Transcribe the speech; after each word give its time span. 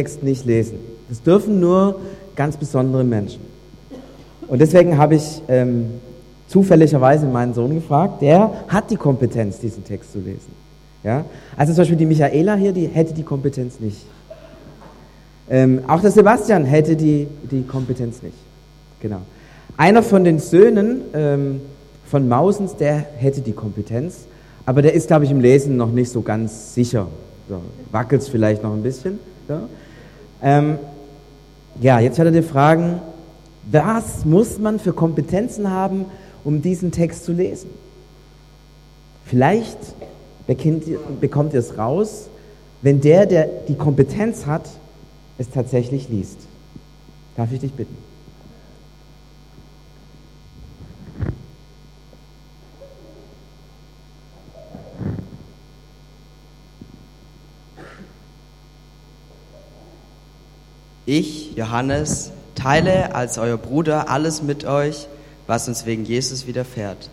Text 0.00 0.22
nicht 0.22 0.46
lesen. 0.46 0.78
Das 1.10 1.22
dürfen 1.22 1.60
nur 1.60 2.00
ganz 2.34 2.56
besondere 2.56 3.04
Menschen. 3.04 3.42
Und 4.48 4.58
deswegen 4.58 4.96
habe 4.96 5.16
ich 5.16 5.42
ähm, 5.46 5.90
zufälligerweise 6.48 7.26
meinen 7.26 7.52
Sohn 7.52 7.74
gefragt, 7.74 8.22
der 8.22 8.50
hat 8.68 8.90
die 8.90 8.96
Kompetenz, 8.96 9.58
diesen 9.58 9.84
Text 9.84 10.12
zu 10.12 10.20
lesen. 10.20 10.52
Ja? 11.04 11.26
Also 11.54 11.74
zum 11.74 11.82
Beispiel 11.82 11.98
die 11.98 12.06
Michaela 12.06 12.54
hier, 12.54 12.72
die 12.72 12.86
hätte 12.86 13.12
die 13.12 13.22
Kompetenz 13.22 13.78
nicht. 13.78 14.06
Ähm, 15.50 15.82
auch 15.86 16.00
der 16.00 16.12
Sebastian 16.12 16.64
hätte 16.64 16.96
die, 16.96 17.28
die 17.50 17.62
Kompetenz 17.64 18.22
nicht. 18.22 18.38
Genau. 19.00 19.20
Einer 19.76 20.02
von 20.02 20.24
den 20.24 20.38
Söhnen 20.38 21.02
ähm, 21.12 21.60
von 22.06 22.26
Mausens, 22.26 22.74
der 22.74 23.04
hätte 23.18 23.42
die 23.42 23.52
Kompetenz, 23.52 24.20
aber 24.64 24.80
der 24.80 24.94
ist, 24.94 25.08
glaube 25.08 25.26
ich, 25.26 25.30
im 25.30 25.40
Lesen 25.40 25.76
noch 25.76 25.92
nicht 25.92 26.10
so 26.10 26.22
ganz 26.22 26.74
sicher. 26.74 27.06
So, 27.50 27.60
Wackelt 27.92 28.22
es 28.22 28.28
vielleicht 28.28 28.62
noch 28.62 28.72
ein 28.72 28.82
bisschen. 28.82 29.18
So. 29.46 29.58
Ähm, 30.42 30.78
ja, 31.80 32.00
jetzt 32.00 32.18
werde 32.18 32.30
ich 32.30 32.44
dir 32.44 32.50
fragen, 32.50 33.00
was 33.70 34.24
muss 34.24 34.58
man 34.58 34.78
für 34.78 34.92
Kompetenzen 34.92 35.70
haben, 35.70 36.06
um 36.44 36.62
diesen 36.62 36.92
Text 36.92 37.24
zu 37.24 37.32
lesen? 37.32 37.70
Vielleicht 39.26 39.78
bekommt 41.20 41.52
ihr 41.54 41.60
es 41.60 41.78
raus, 41.78 42.28
wenn 42.82 43.00
der, 43.00 43.26
der 43.26 43.46
die 43.68 43.76
Kompetenz 43.76 44.46
hat, 44.46 44.68
es 45.38 45.50
tatsächlich 45.50 46.08
liest. 46.08 46.38
Darf 47.36 47.52
ich 47.52 47.60
dich 47.60 47.72
bitten? 47.72 48.09
Ich, 61.12 61.56
Johannes, 61.56 62.30
teile 62.54 63.16
als 63.16 63.36
euer 63.36 63.56
Bruder 63.56 64.08
alles 64.10 64.44
mit 64.44 64.64
euch, 64.64 65.08
was 65.48 65.66
uns 65.66 65.84
wegen 65.84 66.04
Jesus 66.04 66.46
widerfährt. 66.46 67.10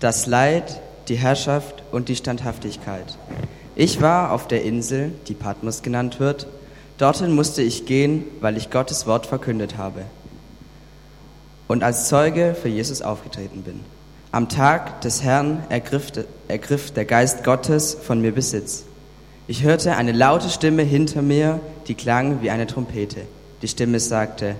Das 0.00 0.26
Leid, 0.26 0.80
die 1.06 1.14
Herrschaft 1.14 1.84
und 1.92 2.08
die 2.08 2.16
Standhaftigkeit. 2.16 3.16
Ich 3.76 4.00
war 4.00 4.32
auf 4.32 4.48
der 4.48 4.64
Insel, 4.64 5.12
die 5.28 5.34
Patmos 5.34 5.82
genannt 5.82 6.18
wird. 6.18 6.48
Dorthin 6.98 7.30
musste 7.30 7.62
ich 7.62 7.86
gehen, 7.86 8.24
weil 8.40 8.56
ich 8.56 8.70
Gottes 8.70 9.06
Wort 9.06 9.26
verkündet 9.26 9.76
habe 9.76 10.02
und 11.68 11.84
als 11.84 12.08
Zeuge 12.08 12.56
für 12.60 12.70
Jesus 12.70 13.02
aufgetreten 13.02 13.62
bin. 13.62 13.82
Am 14.32 14.48
Tag 14.48 15.00
des 15.02 15.22
Herrn 15.22 15.62
ergriff, 15.68 16.10
ergriff 16.48 16.90
der 16.90 17.04
Geist 17.04 17.44
Gottes 17.44 17.94
von 17.94 18.20
mir 18.20 18.32
Besitz. 18.32 18.82
Ich 19.48 19.64
hörte 19.64 19.96
eine 19.96 20.12
laute 20.12 20.48
Stimme 20.48 20.82
hinter 20.82 21.20
mir, 21.20 21.60
die 21.88 21.94
klang 21.94 22.42
wie 22.42 22.50
eine 22.50 22.66
Trompete. 22.66 23.22
Die 23.60 23.68
Stimme 23.68 23.98
sagte, 23.98 24.54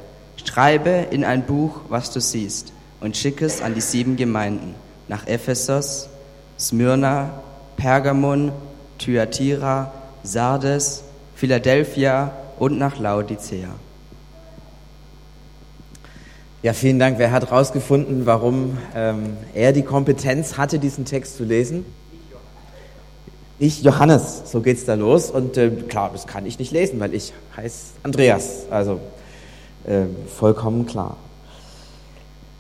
schreibe 0.45 1.07
in 1.11 1.25
ein 1.25 1.47
Buch, 1.47 1.81
was 1.89 2.11
du 2.11 2.21
siehst, 2.21 2.73
und 3.01 3.17
schicke 3.17 3.45
es 3.45 3.63
an 3.63 3.75
die 3.75 3.81
sieben 3.81 4.17
Gemeinden, 4.17 4.75
nach 5.07 5.27
Ephesus, 5.27 6.09
Smyrna, 6.59 7.31
Pergamon, 7.77 8.53
Thyatira, 8.99 9.93
Sardes, 10.25 11.05
Philadelphia 11.37 12.33
und 12.59 12.79
nach 12.79 12.99
Laodicea. 12.99 13.69
Ja, 16.63 16.73
vielen 16.73 17.01
Dank. 17.01 17.19
Wer 17.19 17.33
hat 17.33 17.51
herausgefunden, 17.51 18.27
warum 18.27 18.79
ähm, 18.95 19.37
er 19.53 19.73
die 19.73 19.83
Kompetenz 19.83 20.57
hatte, 20.57 20.79
diesen 20.79 21.05
Text 21.05 21.37
zu 21.37 21.45
lesen? 21.45 21.85
Ich, 23.63 23.85
Johannes, 23.85 24.43
so 24.47 24.61
geht's 24.61 24.87
da 24.87 24.95
los. 24.95 25.31
Und 25.31 25.57
äh, 25.57 25.71
klar, 25.71 26.11
das 26.13 26.27
kann 26.27 26.45
ich 26.47 26.59
nicht 26.59 26.73
lesen, 26.73 26.99
weil 26.99 27.15
ich 27.15 27.33
heiße 27.57 27.93
Andreas. 28.03 28.63
Also 28.71 28.99
äh, 29.87 30.07
vollkommen 30.37 30.85
klar. 30.85 31.17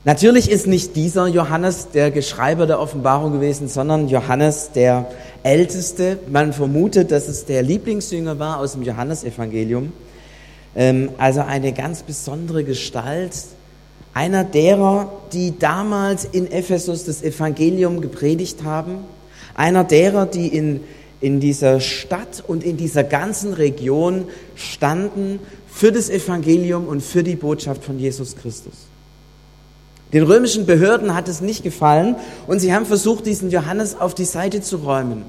Natürlich 0.05 0.48
ist 0.48 0.69
nicht 0.69 0.95
dieser 0.95 1.27
Johannes 1.27 1.89
der 1.91 2.12
Geschreiber 2.12 2.69
der 2.69 2.78
Offenbarung 2.78 3.33
gewesen, 3.33 3.67
sondern 3.67 4.07
Johannes 4.07 4.70
der 4.77 5.11
Älteste. 5.42 6.20
Man 6.29 6.52
vermutet, 6.52 7.11
dass 7.11 7.27
es 7.27 7.46
der 7.46 7.64
Lieblingsjünger 7.64 8.39
war 8.39 8.61
aus 8.61 8.74
dem 8.74 8.85
Johannesevangelium. 8.85 9.92
Ähm, 10.77 11.08
also 11.18 11.41
eine 11.41 11.73
ganz 11.73 12.05
besondere 12.05 12.62
Gestalt. 12.62 13.33
Einer 14.14 14.45
derer, 14.45 15.11
die 15.33 15.58
damals 15.58 16.24
in 16.27 16.48
Ephesus 16.48 17.05
das 17.07 17.24
Evangelium 17.24 18.01
gepredigt 18.01 18.62
haben 18.62 18.98
einer 19.55 19.85
derer, 19.85 20.27
die 20.27 20.48
in, 20.48 20.80
in 21.20 21.40
dieser 21.40 21.80
Stadt 21.80 22.42
und 22.46 22.64
in 22.64 22.77
dieser 22.77 23.05
ganzen 23.05 23.52
Region 23.52 24.27
standen 24.55 25.39
für 25.68 25.92
das 25.92 26.11
Evangelium 26.11 26.86
und 26.86 27.02
für 27.02 27.23
die 27.23 27.36
Botschaft 27.36 27.85
von 27.85 27.98
Jesus 27.98 28.36
Christus. 28.36 28.74
Den 30.12 30.24
römischen 30.24 30.67
Behörden 30.67 31.14
hat 31.14 31.29
es 31.29 31.41
nicht 31.41 31.62
gefallen 31.62 32.17
und 32.46 32.61
sie 32.61 32.74
haben 32.74 32.85
versucht, 32.85 33.24
diesen 33.24 33.51
Johannes 33.51 33.98
auf 33.98 34.14
die 34.14 34.27
Seite 34.27 34.61
zu 34.61 34.77
räumen, 34.77 35.24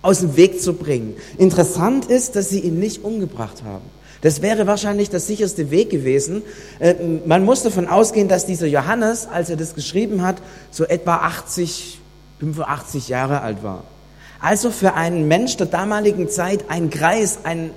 aus 0.00 0.20
dem 0.20 0.36
Weg 0.36 0.62
zu 0.62 0.72
bringen. 0.72 1.14
Interessant 1.36 2.06
ist, 2.06 2.34
dass 2.34 2.48
sie 2.48 2.60
ihn 2.60 2.78
nicht 2.78 3.04
umgebracht 3.04 3.62
haben. 3.62 3.84
Das 4.22 4.40
wäre 4.40 4.66
wahrscheinlich 4.66 5.10
der 5.10 5.20
sicherste 5.20 5.70
Weg 5.70 5.90
gewesen. 5.90 6.42
Äh, 6.78 6.94
man 7.26 7.44
muss 7.44 7.62
davon 7.62 7.86
ausgehen, 7.86 8.28
dass 8.28 8.46
dieser 8.46 8.66
Johannes, 8.66 9.28
als 9.30 9.50
er 9.50 9.56
das 9.56 9.74
geschrieben 9.74 10.22
hat, 10.22 10.36
so 10.70 10.84
etwa 10.84 11.16
80, 11.16 12.00
85 12.40 13.08
Jahre 13.08 13.40
alt 13.40 13.62
war. 13.62 13.84
Also 14.40 14.70
für 14.70 14.94
einen 14.94 15.28
Mensch 15.28 15.56
der 15.56 15.66
damaligen 15.66 16.28
Zeit 16.28 16.66
ein 16.68 16.90
Kreis, 16.90 17.40
ein, 17.44 17.70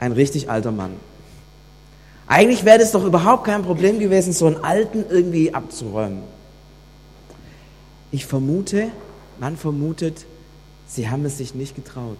ein 0.00 0.12
richtig 0.12 0.50
alter 0.50 0.72
Mann. 0.72 0.92
Eigentlich 2.26 2.64
wäre 2.64 2.78
das 2.78 2.92
doch 2.92 3.04
überhaupt 3.04 3.44
kein 3.44 3.62
Problem 3.62 3.98
gewesen, 3.98 4.32
so 4.32 4.46
einen 4.46 4.64
Alten 4.64 5.04
irgendwie 5.08 5.52
abzuräumen. 5.52 6.22
Ich 8.10 8.26
vermute, 8.26 8.88
man 9.38 9.56
vermutet, 9.56 10.24
sie 10.86 11.10
haben 11.10 11.24
es 11.24 11.38
sich 11.38 11.54
nicht 11.54 11.74
getraut. 11.74 12.18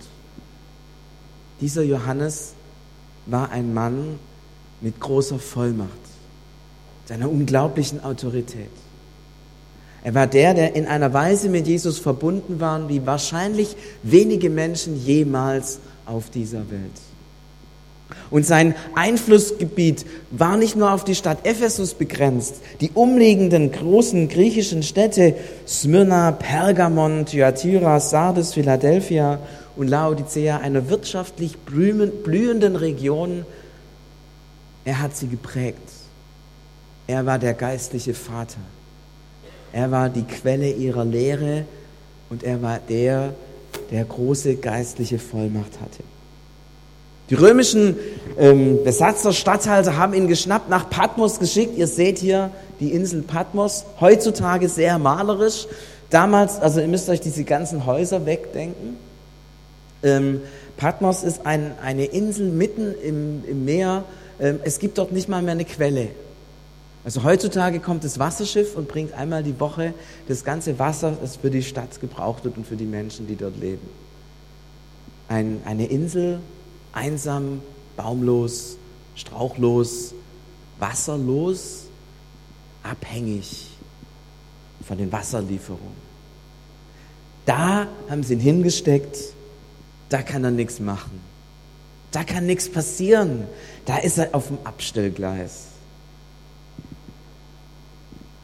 Dieser 1.60 1.82
Johannes 1.82 2.54
war 3.26 3.50
ein 3.50 3.72
Mann 3.72 4.18
mit 4.80 5.00
großer 5.00 5.38
Vollmacht, 5.38 5.90
seiner 7.06 7.30
unglaublichen 7.30 8.02
Autorität. 8.02 8.70
Er 10.04 10.14
war 10.14 10.26
der, 10.26 10.54
der 10.54 10.74
in 10.74 10.86
einer 10.86 11.12
Weise 11.12 11.48
mit 11.48 11.66
Jesus 11.66 11.98
verbunden 11.98 12.60
war, 12.60 12.88
wie 12.88 13.06
wahrscheinlich 13.06 13.76
wenige 14.02 14.50
Menschen 14.50 14.96
jemals 15.04 15.78
auf 16.06 16.30
dieser 16.30 16.70
Welt. 16.70 17.00
Und 18.30 18.46
sein 18.46 18.74
Einflussgebiet 18.94 20.04
war 20.30 20.56
nicht 20.56 20.74
nur 20.74 20.92
auf 20.92 21.04
die 21.04 21.14
Stadt 21.14 21.46
Ephesus 21.46 21.94
begrenzt. 21.94 22.56
Die 22.80 22.90
umliegenden 22.90 23.70
großen 23.70 24.28
griechischen 24.28 24.82
Städte 24.82 25.34
Smyrna, 25.66 26.32
Pergamon, 26.32 27.26
Thyatira, 27.26 28.00
Sardes, 28.00 28.54
Philadelphia 28.54 29.38
und 29.76 29.88
Laodicea, 29.88 30.58
einer 30.58 30.88
wirtschaftlich 30.88 31.58
blühenden 31.58 32.76
Region, 32.76 33.46
er 34.84 35.00
hat 35.00 35.16
sie 35.16 35.28
geprägt. 35.28 35.78
Er 37.06 37.24
war 37.24 37.38
der 37.38 37.54
geistliche 37.54 38.14
Vater. 38.14 38.58
Er 39.72 39.90
war 39.90 40.08
die 40.08 40.24
Quelle 40.24 40.70
ihrer 40.70 41.04
Lehre 41.04 41.64
und 42.30 42.44
er 42.44 42.62
war 42.62 42.78
der, 42.88 43.34
der 43.90 44.04
große 44.04 44.56
geistliche 44.56 45.18
Vollmacht 45.18 45.80
hatte. 45.80 46.02
Die 47.30 47.34
römischen 47.34 47.96
ähm, 48.38 48.84
Besatzer, 48.84 49.32
Statthalter 49.32 49.96
haben 49.96 50.12
ihn 50.12 50.28
geschnappt, 50.28 50.68
nach 50.68 50.90
Patmos 50.90 51.38
geschickt. 51.38 51.78
Ihr 51.78 51.86
seht 51.86 52.18
hier 52.18 52.50
die 52.78 52.92
Insel 52.92 53.22
Patmos, 53.22 53.84
heutzutage 54.00 54.68
sehr 54.68 54.98
malerisch. 54.98 55.66
Damals, 56.10 56.58
also 56.58 56.80
ihr 56.80 56.88
müsst 56.88 57.08
euch 57.08 57.20
diese 57.20 57.44
ganzen 57.44 57.86
Häuser 57.86 58.26
wegdenken. 58.26 58.98
Ähm, 60.02 60.42
Patmos 60.76 61.22
ist 61.22 61.46
ein, 61.46 61.72
eine 61.82 62.04
Insel 62.04 62.50
mitten 62.50 62.94
im, 63.02 63.44
im 63.48 63.64
Meer. 63.64 64.04
Ähm, 64.38 64.60
es 64.64 64.78
gibt 64.78 64.98
dort 64.98 65.12
nicht 65.12 65.28
mal 65.28 65.40
mehr 65.40 65.52
eine 65.52 65.64
Quelle. 65.64 66.08
Also 67.04 67.24
heutzutage 67.24 67.80
kommt 67.80 68.04
das 68.04 68.18
Wasserschiff 68.18 68.76
und 68.76 68.86
bringt 68.86 69.12
einmal 69.12 69.42
die 69.42 69.58
Woche 69.58 69.92
das 70.28 70.44
ganze 70.44 70.78
Wasser, 70.78 71.16
das 71.20 71.36
für 71.36 71.50
die 71.50 71.62
Stadt 71.62 72.00
gebraucht 72.00 72.44
wird 72.44 72.56
und 72.56 72.66
für 72.66 72.76
die 72.76 72.84
Menschen, 72.86 73.26
die 73.26 73.34
dort 73.34 73.58
leben. 73.58 73.88
Ein, 75.28 75.62
eine 75.64 75.86
Insel, 75.86 76.38
einsam, 76.92 77.60
baumlos, 77.96 78.76
strauchlos, 79.16 80.14
wasserlos, 80.78 81.86
abhängig 82.84 83.68
von 84.86 84.98
den 84.98 85.10
Wasserlieferungen. 85.10 86.12
Da 87.46 87.88
haben 88.08 88.22
sie 88.22 88.34
ihn 88.34 88.40
hingesteckt, 88.40 89.16
da 90.08 90.22
kann 90.22 90.44
er 90.44 90.52
nichts 90.52 90.78
machen. 90.78 91.20
Da 92.12 92.22
kann 92.22 92.46
nichts 92.46 92.70
passieren. 92.70 93.44
Da 93.86 93.96
ist 93.96 94.18
er 94.18 94.34
auf 94.34 94.48
dem 94.48 94.58
Abstellgleis 94.64 95.71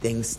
denkst? 0.03 0.37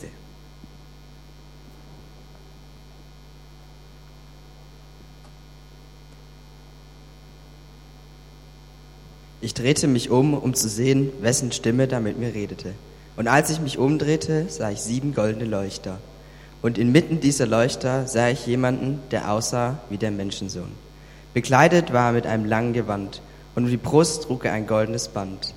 Ich 9.42 9.54
drehte 9.54 9.88
mich 9.88 10.10
um, 10.10 10.34
um 10.34 10.52
zu 10.52 10.68
sehen, 10.68 11.10
wessen 11.22 11.50
Stimme 11.52 11.88
da 11.88 11.98
mit 11.98 12.18
mir 12.18 12.34
redete. 12.34 12.74
Und 13.16 13.26
als 13.26 13.48
ich 13.50 13.60
mich 13.60 13.78
umdrehte, 13.78 14.46
sah 14.48 14.70
ich 14.70 14.80
sieben 14.80 15.14
goldene 15.14 15.46
Leuchter. 15.46 15.98
Und 16.62 16.76
inmitten 16.76 17.20
dieser 17.20 17.46
Leuchter 17.46 18.06
sah 18.06 18.28
ich 18.28 18.46
jemanden, 18.46 19.00
der 19.10 19.30
aussah 19.32 19.78
wie 19.88 19.96
der 19.96 20.10
Menschensohn. 20.10 20.72
Bekleidet 21.32 21.92
war 21.92 22.08
er 22.08 22.12
mit 22.12 22.26
einem 22.26 22.44
langen 22.44 22.74
Gewand, 22.74 23.22
und 23.54 23.64
um 23.64 23.70
die 23.70 23.76
Brust 23.76 24.24
trug 24.24 24.44
er 24.44 24.52
ein 24.52 24.66
goldenes 24.66 25.08
Band. 25.08 25.54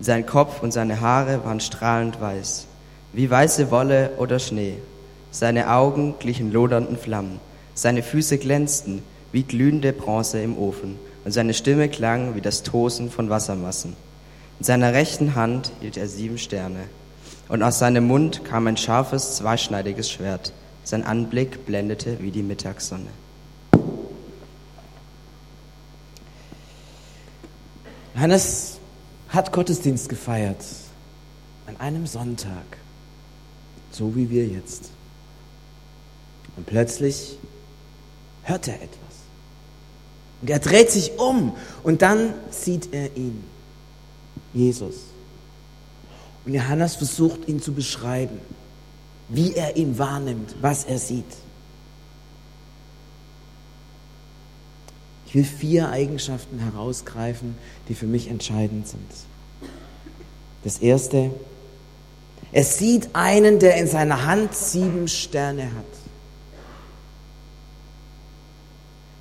Sein 0.00 0.24
Kopf 0.24 0.62
und 0.62 0.72
seine 0.72 1.00
Haare 1.00 1.44
waren 1.44 1.60
strahlend 1.60 2.20
weiß, 2.20 2.67
wie 3.12 3.30
weiße 3.30 3.70
Wolle 3.70 4.12
oder 4.18 4.38
Schnee. 4.38 4.74
Seine 5.30 5.70
Augen 5.70 6.14
glichen 6.18 6.52
lodernden 6.52 6.96
Flammen, 6.96 7.40
seine 7.74 8.02
Füße 8.02 8.38
glänzten 8.38 9.02
wie 9.32 9.42
glühende 9.42 9.92
Bronze 9.92 10.40
im 10.40 10.56
Ofen, 10.58 10.98
und 11.24 11.32
seine 11.32 11.52
Stimme 11.52 11.88
klang 11.88 12.34
wie 12.34 12.40
das 12.40 12.62
Tosen 12.62 13.10
von 13.10 13.28
Wassermassen. 13.28 13.94
In 14.58 14.64
seiner 14.64 14.94
rechten 14.94 15.34
Hand 15.34 15.70
hielt 15.80 15.96
er 15.96 16.08
sieben 16.08 16.38
Sterne, 16.38 16.84
und 17.48 17.62
aus 17.62 17.78
seinem 17.78 18.06
Mund 18.06 18.44
kam 18.44 18.66
ein 18.66 18.76
scharfes, 18.76 19.36
zweischneidiges 19.36 20.10
Schwert. 20.10 20.52
Sein 20.84 21.04
Anblick 21.04 21.66
blendete 21.66 22.18
wie 22.20 22.30
die 22.30 22.42
Mittagssonne. 22.42 23.08
Johannes 28.14 28.78
hat 29.28 29.52
Gottesdienst 29.52 30.08
gefeiert 30.08 30.64
an 31.66 31.76
einem 31.78 32.06
Sonntag, 32.06 32.78
so 33.90 34.14
wie 34.14 34.30
wir 34.30 34.46
jetzt. 34.46 34.90
Und 36.56 36.66
plötzlich 36.66 37.38
hört 38.42 38.68
er 38.68 38.76
etwas. 38.76 38.98
Und 40.40 40.50
er 40.50 40.58
dreht 40.58 40.90
sich 40.90 41.18
um 41.18 41.54
und 41.82 42.02
dann 42.02 42.34
sieht 42.50 42.92
er 42.92 43.16
ihn, 43.16 43.44
Jesus. 44.54 44.96
Und 46.44 46.54
Johannes 46.54 46.96
versucht 46.96 47.48
ihn 47.48 47.60
zu 47.60 47.72
beschreiben, 47.72 48.38
wie 49.28 49.54
er 49.54 49.76
ihn 49.76 49.98
wahrnimmt, 49.98 50.54
was 50.60 50.84
er 50.84 50.98
sieht. 50.98 51.24
Ich 55.26 55.34
will 55.34 55.44
vier 55.44 55.90
Eigenschaften 55.90 56.58
herausgreifen, 56.58 57.54
die 57.88 57.94
für 57.94 58.06
mich 58.06 58.28
entscheidend 58.28 58.88
sind. 58.88 59.10
Das 60.64 60.78
erste, 60.78 61.30
er 62.52 62.64
sieht 62.64 63.10
einen, 63.14 63.58
der 63.58 63.76
in 63.76 63.86
seiner 63.86 64.24
Hand 64.26 64.54
sieben 64.54 65.08
Sterne 65.08 65.64
hat. 65.64 65.84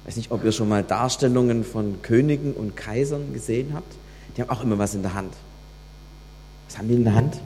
Ich 0.02 0.08
weiß 0.08 0.16
nicht, 0.18 0.32
ob 0.32 0.44
ihr 0.46 0.54
schon 0.54 0.70
mal 0.70 0.84
Darstellungen 0.84 1.66
von 1.66 2.02
Königen 2.02 2.54
und 2.54 2.78
Kaisern 2.78 3.34
gesehen 3.34 3.74
habt. 3.74 3.94
Die 4.36 4.42
haben 4.42 4.50
auch 4.50 4.64
immer 4.64 4.78
was 4.78 4.96
in 4.96 5.02
der 5.02 5.14
Hand. 5.14 5.34
Was 6.68 6.78
haben 6.78 6.88
die 6.88 6.94
in 6.94 7.04
der 7.04 7.16
Hand? 7.16 7.42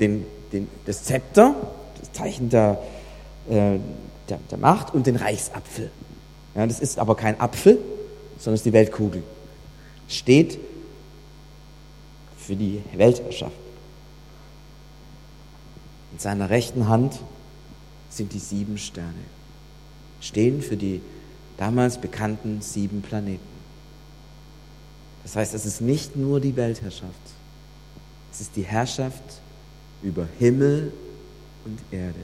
Den, 0.00 0.26
den, 0.52 0.68
das 0.84 1.04
Zepter, 1.04 1.54
das 2.00 2.12
Zeichen 2.12 2.50
der, 2.50 2.82
äh, 3.48 3.78
der, 4.28 4.38
der 4.50 4.58
Macht 4.58 4.92
und 4.92 5.06
den 5.06 5.16
Reichsapfel. 5.16 5.90
Ja, 6.56 6.66
das 6.66 6.80
ist 6.80 6.98
aber 6.98 7.14
kein 7.14 7.40
Apfel, 7.40 7.78
sondern 8.38 8.54
es 8.54 8.60
ist 8.60 8.66
die 8.66 8.72
Weltkugel. 8.72 9.22
Steht 10.08 10.58
für 12.46 12.56
die 12.56 12.80
Weltherrschaft. 12.94 13.56
In 16.12 16.18
seiner 16.18 16.48
rechten 16.48 16.88
Hand 16.88 17.18
sind 18.08 18.32
die 18.32 18.38
sieben 18.38 18.78
Sterne. 18.78 19.12
Stehen 20.20 20.62
für 20.62 20.76
die 20.76 21.02
damals 21.56 22.00
bekannten 22.00 22.62
sieben 22.62 23.02
Planeten. 23.02 23.56
Das 25.24 25.34
heißt, 25.34 25.54
es 25.54 25.66
ist 25.66 25.80
nicht 25.80 26.14
nur 26.14 26.40
die 26.40 26.54
Weltherrschaft. 26.54 27.12
Es 28.32 28.40
ist 28.40 28.54
die 28.54 28.62
Herrschaft 28.62 29.22
über 30.02 30.28
Himmel 30.38 30.92
und 31.64 31.80
Erde. 31.90 32.20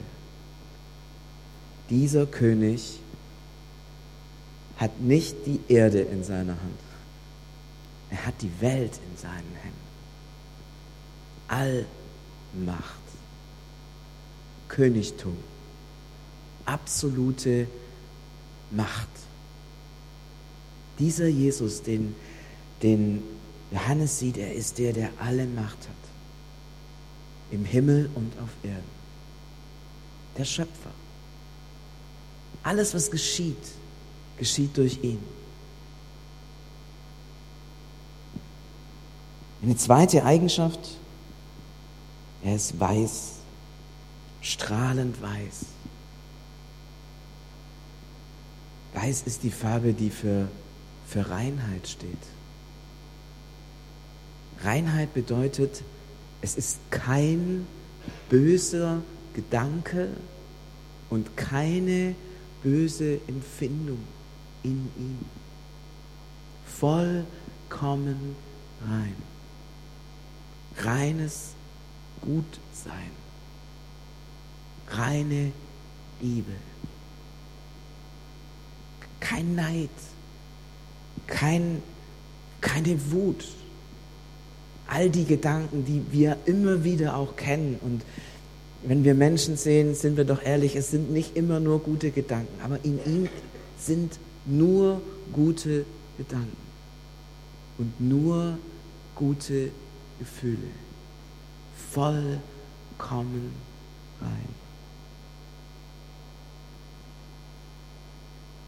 Dieser 1.89 2.25
König 2.25 2.99
hat 4.77 5.01
nicht 5.01 5.35
die 5.45 5.59
Erde 5.67 5.99
in 5.99 6.23
seiner 6.23 6.53
Hand. 6.53 6.79
Er 8.09 8.25
hat 8.25 8.35
die 8.41 8.51
Welt 8.61 8.93
in 9.11 9.17
seinen 9.17 9.55
Händen. 9.61 9.92
Allmacht, 11.53 13.03
Königtum, 14.69 15.37
absolute 16.65 17.67
Macht. 18.71 19.09
Dieser 20.97 21.27
Jesus, 21.27 21.83
den, 21.83 22.15
den 22.81 23.21
Johannes 23.71 24.17
sieht, 24.17 24.37
er 24.37 24.53
ist 24.53 24.79
der, 24.79 24.93
der 24.93 25.09
alle 25.19 25.45
Macht 25.45 25.77
hat. 25.77 26.03
Im 27.51 27.65
Himmel 27.65 28.09
und 28.15 28.33
auf 28.39 28.49
Erden. 28.63 28.83
Der 30.37 30.45
Schöpfer. 30.45 30.91
Alles, 32.63 32.95
was 32.95 33.11
geschieht, 33.11 33.63
geschieht 34.39 34.75
durch 34.75 35.03
ihn. 35.03 35.19
Eine 39.61 39.77
zweite 39.77 40.25
Eigenschaft, 40.25 40.97
er 42.43 42.55
ist 42.55 42.79
weiß, 42.79 43.35
strahlend 44.41 45.21
weiß. 45.21 45.65
Weiß 48.93 49.23
ist 49.23 49.43
die 49.43 49.51
Farbe, 49.51 49.93
die 49.93 50.09
für, 50.09 50.49
für 51.07 51.29
Reinheit 51.29 51.87
steht. 51.87 52.17
Reinheit 54.63 55.13
bedeutet, 55.13 55.83
es 56.41 56.55
ist 56.55 56.79
kein 56.91 57.65
böser 58.29 59.01
Gedanke 59.33 60.09
und 61.09 61.35
keine 61.37 62.15
böse 62.61 63.19
Empfindung 63.27 63.99
in 64.63 64.89
ihm. 64.97 65.19
Vollkommen 66.65 68.35
rein. 68.85 69.15
Reines 70.77 71.53
Gutsein. 72.23 73.11
Reine 74.89 75.51
Liebe. 76.21 76.51
Kein 79.19 79.55
Neid. 79.55 79.89
Kein, 81.27 81.81
keine 82.61 83.11
Wut. 83.11 83.45
All 84.87 85.09
die 85.09 85.25
Gedanken, 85.25 85.85
die 85.85 86.03
wir 86.11 86.37
immer 86.45 86.83
wieder 86.83 87.15
auch 87.15 87.35
kennen. 87.35 87.79
Und 87.81 88.03
wenn 88.83 89.03
wir 89.03 89.13
Menschen 89.13 89.57
sehen, 89.57 89.95
sind 89.95 90.17
wir 90.17 90.25
doch 90.25 90.41
ehrlich, 90.41 90.75
es 90.75 90.91
sind 90.91 91.11
nicht 91.11 91.35
immer 91.35 91.59
nur 91.59 91.79
gute 91.79 92.11
Gedanken, 92.11 92.61
aber 92.61 92.79
in 92.83 92.99
ihm 93.05 93.29
sind 93.79 94.19
nur 94.45 95.01
gute 95.31 95.85
Gedanken 96.17 96.57
und 97.77 97.99
nur 97.99 98.57
gute 99.15 99.69
Gefühle. 100.19 100.67
Vollkommen 101.91 103.53
rein. 104.21 104.55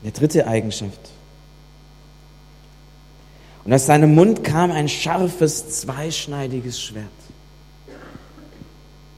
Der 0.04 0.12
dritte 0.12 0.48
Eigenschaft. 0.48 1.00
Und 3.64 3.74
aus 3.74 3.88
seinem 3.88 4.14
Mund 4.14 4.44
kam 4.44 4.72
ein 4.72 4.88
scharfes, 4.88 5.82
zweischneidiges 5.82 6.80
Schwert. 6.80 7.10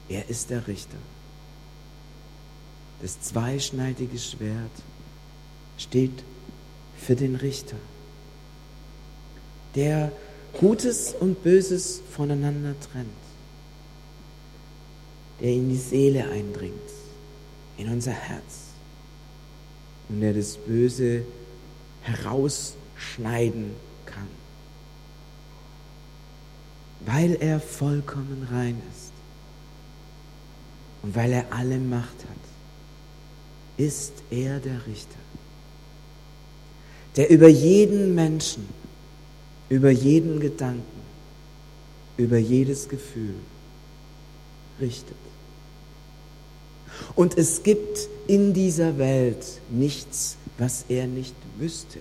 Er 0.08 0.28
ist 0.30 0.48
der 0.48 0.66
Richter. 0.66 0.96
Das 3.02 3.20
zweischneidige 3.20 4.18
Schwert 4.18 4.70
steht 5.76 6.24
für 6.98 7.14
den 7.14 7.36
Richter, 7.36 7.76
der 9.74 10.10
Gutes 10.58 11.14
und 11.14 11.42
Böses 11.44 12.02
voneinander 12.10 12.74
trennt, 12.80 13.08
der 15.40 15.50
in 15.50 15.68
die 15.68 15.76
Seele 15.76 16.28
eindringt, 16.28 16.74
in 17.76 17.88
unser 17.88 18.12
Herz 18.12 18.72
und 20.08 20.20
der 20.20 20.34
das 20.34 20.56
Böse 20.56 21.22
herausschneiden 22.02 23.70
kann, 24.06 24.28
weil 27.06 27.36
er 27.36 27.60
vollkommen 27.60 28.46
rein 28.50 28.80
ist 28.92 29.12
und 31.02 31.14
weil 31.14 31.32
er 31.32 31.52
alle 31.52 31.78
Macht 31.78 32.24
hat, 32.24 32.36
ist 33.76 34.14
er 34.30 34.58
der 34.58 34.86
Richter 34.86 35.18
der 37.18 37.30
über 37.30 37.48
jeden 37.48 38.14
Menschen, 38.14 38.68
über 39.68 39.90
jeden 39.90 40.38
Gedanken, 40.38 41.02
über 42.16 42.38
jedes 42.38 42.88
Gefühl 42.88 43.34
richtet. 44.80 45.16
Und 47.14 47.36
es 47.36 47.62
gibt 47.62 48.08
in 48.26 48.52
dieser 48.52 48.98
Welt 48.98 49.44
nichts, 49.70 50.36
was 50.58 50.84
er 50.88 51.06
nicht 51.06 51.34
wüsste. 51.58 52.00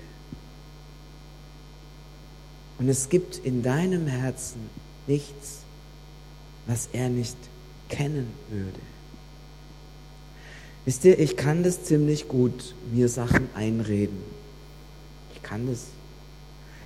Und 2.80 2.90
es 2.90 3.10
gibt 3.10 3.38
in 3.38 3.64
deinem 3.64 4.08
Herzen 4.08 4.70
nichts, 5.08 5.62
was 6.68 6.90
er 6.94 7.10
nicht 7.10 7.38
kennen 7.90 8.28
würde. 8.50 8.80
Wisst 10.86 11.04
ihr, 11.06 11.20
ich 11.20 11.36
kann 11.36 11.64
das 11.64 11.84
ziemlich 11.84 12.28
gut, 12.28 12.76
mir 12.94 13.10
Sachen 13.10 13.50
einreden. 13.56 14.18
Ich 15.36 15.44
kann 15.44 15.68
das. 15.68 15.86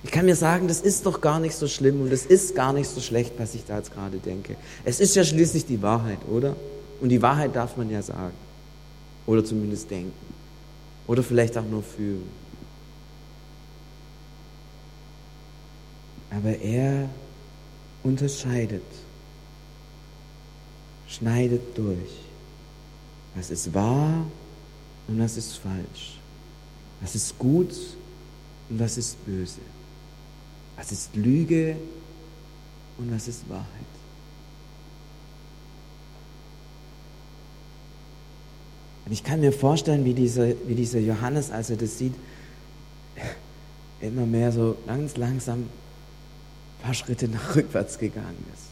Ich 0.02 0.10
kann 0.10 0.24
mir 0.24 0.34
sagen, 0.34 0.66
das 0.66 0.80
ist 0.80 1.06
doch 1.06 1.20
gar 1.20 1.38
nicht 1.38 1.54
so 1.54 1.68
schlimm 1.68 2.00
und 2.00 2.12
es 2.12 2.26
ist 2.26 2.56
gar 2.56 2.72
nicht 2.72 2.90
so 2.90 3.00
schlecht, 3.00 3.34
was 3.38 3.54
ich 3.54 3.64
da 3.64 3.76
jetzt 3.76 3.92
gerade 3.92 4.18
denke. 4.18 4.56
Es 4.84 4.98
ist 4.98 5.14
ja 5.14 5.22
schließlich 5.22 5.66
die 5.66 5.82
Wahrheit, 5.82 6.18
oder? 6.28 6.56
Und 7.02 7.08
die 7.08 7.20
Wahrheit 7.20 7.56
darf 7.56 7.76
man 7.76 7.90
ja 7.90 8.00
sagen. 8.00 8.36
Oder 9.26 9.44
zumindest 9.44 9.90
denken. 9.90 10.12
Oder 11.08 11.24
vielleicht 11.24 11.58
auch 11.58 11.64
nur 11.64 11.82
fühlen. 11.82 12.30
Aber 16.30 16.50
er 16.50 17.08
unterscheidet, 18.04 18.84
schneidet 21.08 21.76
durch. 21.76 22.20
Was 23.34 23.50
ist 23.50 23.74
wahr 23.74 24.24
und 25.08 25.18
was 25.18 25.36
ist 25.36 25.56
falsch? 25.56 26.20
Was 27.00 27.16
ist 27.16 27.36
gut 27.36 27.74
und 28.70 28.78
was 28.78 28.96
ist 28.96 29.26
böse? 29.26 29.60
Was 30.76 30.92
ist 30.92 31.16
Lüge 31.16 31.76
und 32.96 33.12
was 33.12 33.26
ist 33.26 33.48
Wahrheit? 33.48 33.91
Und 39.04 39.12
ich 39.12 39.24
kann 39.24 39.40
mir 39.40 39.52
vorstellen, 39.52 40.04
wie 40.04 40.14
dieser, 40.14 40.48
wie 40.66 40.74
dieser 40.74 41.00
Johannes, 41.00 41.50
als 41.50 41.70
er 41.70 41.76
das 41.76 41.98
sieht, 41.98 42.14
immer 44.00 44.26
mehr 44.26 44.52
so 44.52 44.76
ganz 44.86 45.16
langsam 45.16 45.60
ein 45.60 45.68
paar 46.82 46.94
Schritte 46.94 47.28
nach 47.28 47.56
rückwärts 47.56 47.98
gegangen 47.98 48.44
ist. 48.52 48.66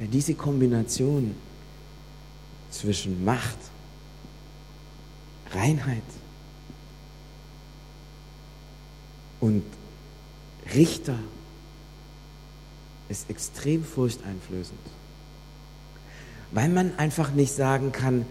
Denn 0.00 0.10
diese 0.10 0.34
Kombination 0.34 1.34
zwischen 2.70 3.24
Macht, 3.24 3.56
Reinheit 5.52 6.02
und 9.40 9.62
Richter 10.74 11.18
ist 13.08 13.30
extrem 13.30 13.84
furchteinflößend. 13.84 14.78
Weil 16.50 16.68
man 16.68 16.98
einfach 16.98 17.32
nicht 17.32 17.54
sagen 17.54 17.92
kann, 17.92 18.26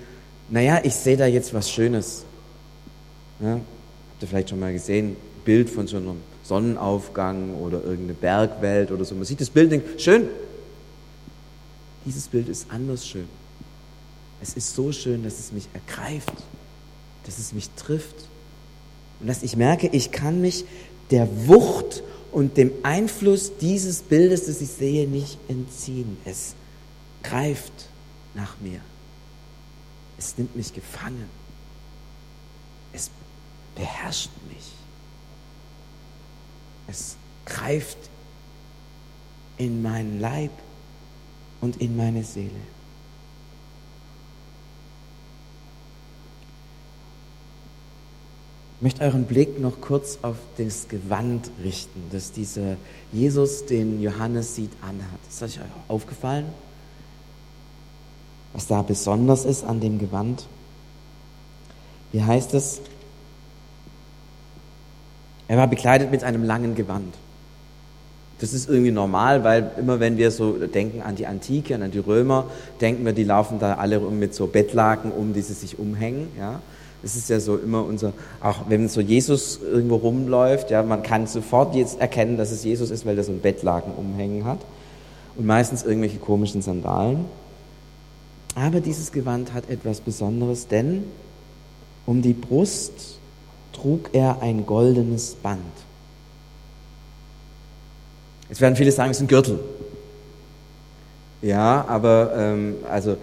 naja, 0.50 0.80
ich 0.84 0.94
sehe 0.94 1.18
da 1.18 1.26
jetzt 1.26 1.54
was 1.54 1.70
Schönes. 1.70 2.24
Ja, 3.40 3.54
habt 3.54 4.22
ihr 4.22 4.28
vielleicht 4.28 4.50
schon 4.50 4.60
mal 4.60 4.74
gesehen, 4.74 5.18
Bild 5.44 5.70
von 5.70 5.88
so 5.88 5.98
einem 5.98 6.22
Sonnenaufgang 6.44 7.56
oder 7.56 7.84
irgendeine 7.84 8.14
Bergwelt 8.14 8.92
oder 8.92 9.04
so. 9.04 9.16
Man 9.16 9.26
sieht 9.26 9.42
das 9.42 9.50
Bild 9.50 9.66
und 9.66 9.82
denkt, 9.82 10.02
schön. 10.02 10.28
Dieses 12.06 12.28
Bild 12.28 12.48
ist 12.50 12.68
anders 12.70 13.08
schön. 13.08 13.28
Es 14.42 14.54
ist 14.54 14.76
so 14.76 14.92
schön, 14.92 15.24
dass 15.24 15.40
es 15.40 15.52
mich 15.52 15.68
ergreift, 15.74 16.34
dass 17.26 17.40
es 17.40 17.52
mich 17.52 17.70
trifft 17.72 18.16
und 19.20 19.28
dass 19.28 19.42
ich 19.42 19.56
merke, 19.56 19.88
ich 19.92 20.12
kann 20.12 20.42
mich 20.42 20.66
der 21.10 21.28
Wucht 21.48 22.04
und 22.32 22.58
dem 22.58 22.72
Einfluss 22.84 23.58
dieses 23.58 24.02
Bildes, 24.02 24.46
das 24.46 24.62
ich 24.62 24.70
sehe, 24.70 25.08
nicht 25.08 25.40
entziehen. 25.48 26.18
Es 26.26 26.54
greift 27.24 27.90
nach 28.36 28.60
mir. 28.60 28.82
Es 30.18 30.38
nimmt 30.38 30.56
mich 30.56 30.74
gefangen. 30.74 31.30
Es 32.94 33.10
beherrscht 33.76 34.30
mich. 34.48 34.72
Es 36.88 37.18
greift 37.46 37.98
in 39.58 39.82
meinen 39.82 40.20
Leib 40.20 40.52
und 41.62 41.78
in 41.82 41.96
meine 41.96 42.24
Seele. 42.24 42.52
Ich 48.78 48.82
möchte 48.82 49.02
euren 49.02 49.26
Blick 49.26 49.60
noch 49.60 49.80
kurz 49.82 50.20
auf 50.22 50.36
das 50.58 50.88
Gewand 50.90 51.50
richten, 51.64 52.04
das 52.12 52.32
dieser 52.32 52.76
Jesus, 53.12 53.66
den 53.66 54.02
Johannes 54.02 54.56
sieht, 54.56 54.72
anhat. 54.82 55.20
Ist 55.28 55.42
euch 55.42 55.60
aufgefallen, 55.88 56.46
was 58.56 58.68
da 58.68 58.82
besonders 58.82 59.44
ist 59.44 59.66
an 59.66 59.82
dem 59.82 60.00
Gewand? 60.00 60.46
Wie 62.14 62.24
heißt 62.24 62.54
es? 62.54 62.80
Er 65.50 65.58
war 65.58 65.68
bekleidet 65.68 66.10
mit 66.10 66.24
einem 66.24 66.44
langen 66.44 66.74
Gewand. 66.74 67.14
Das 68.40 68.54
ist 68.54 68.70
irgendwie 68.70 68.92
normal, 68.92 69.44
weil 69.44 69.72
immer 69.78 70.00
wenn 70.00 70.18
wir 70.18 70.32
so 70.32 70.54
denken 70.54 71.02
an 71.02 71.16
die 71.16 71.28
Antike, 71.28 71.76
an 71.76 71.92
die 71.92 72.00
Römer, 72.00 72.46
denken 72.80 73.06
wir, 73.06 73.12
die 73.12 73.26
laufen 73.26 73.60
da 73.60 73.76
alle 73.76 74.00
mit 74.00 74.34
so 74.34 74.48
Bettlaken 74.48 75.12
um, 75.12 75.34
die 75.34 75.42
sie 75.42 75.54
sich 75.54 75.78
umhängen. 75.78 76.30
Ja? 76.38 76.62
Das 77.02 77.16
ist 77.16 77.30
ja 77.30 77.42
so 77.42 77.58
immer 77.58 77.84
unser, 77.84 78.14
auch 78.42 78.70
wenn 78.70 78.88
so 78.88 79.02
Jesus 79.02 79.60
irgendwo 79.62 79.98
rumläuft, 79.98 80.72
ja, 80.72 80.82
man 80.82 81.04
kann 81.04 81.28
sofort 81.28 81.76
jetzt 81.76 82.00
erkennen, 82.00 82.38
dass 82.38 82.52
es 82.52 82.64
Jesus 82.64 82.90
ist, 82.90 83.06
weil 83.06 83.18
er 83.18 83.24
so 83.24 83.32
ein 83.32 83.42
Bettlaken 83.42 83.94
umhängen 83.94 84.46
hat. 84.46 84.60
Und 85.36 85.46
meistens 85.46 85.84
irgendwelche 85.84 86.18
komischen 86.18 86.62
Sandalen. 86.62 87.26
Aber 88.56 88.80
dieses 88.80 89.12
Gewand 89.12 89.54
hat 89.54 89.70
etwas 89.70 90.00
Besonderes, 90.00 90.68
denn 90.68 91.04
um 92.06 92.22
die 92.22 92.34
Brust 92.34 93.20
trug 93.74 94.10
er 94.14 94.42
ein 94.42 94.66
goldenes 94.66 95.36
Band. 95.36 95.60
Jetzt 98.48 98.62
werden 98.62 98.76
viele 98.76 98.92
sagen, 98.92 99.12
es 99.12 99.18
ist 99.18 99.24
ein 99.24 99.28
Gürtel. 99.28 99.60
Ja, 101.42 101.86
aber 101.88 102.34
ähm, 102.36 102.76
also 102.90 103.18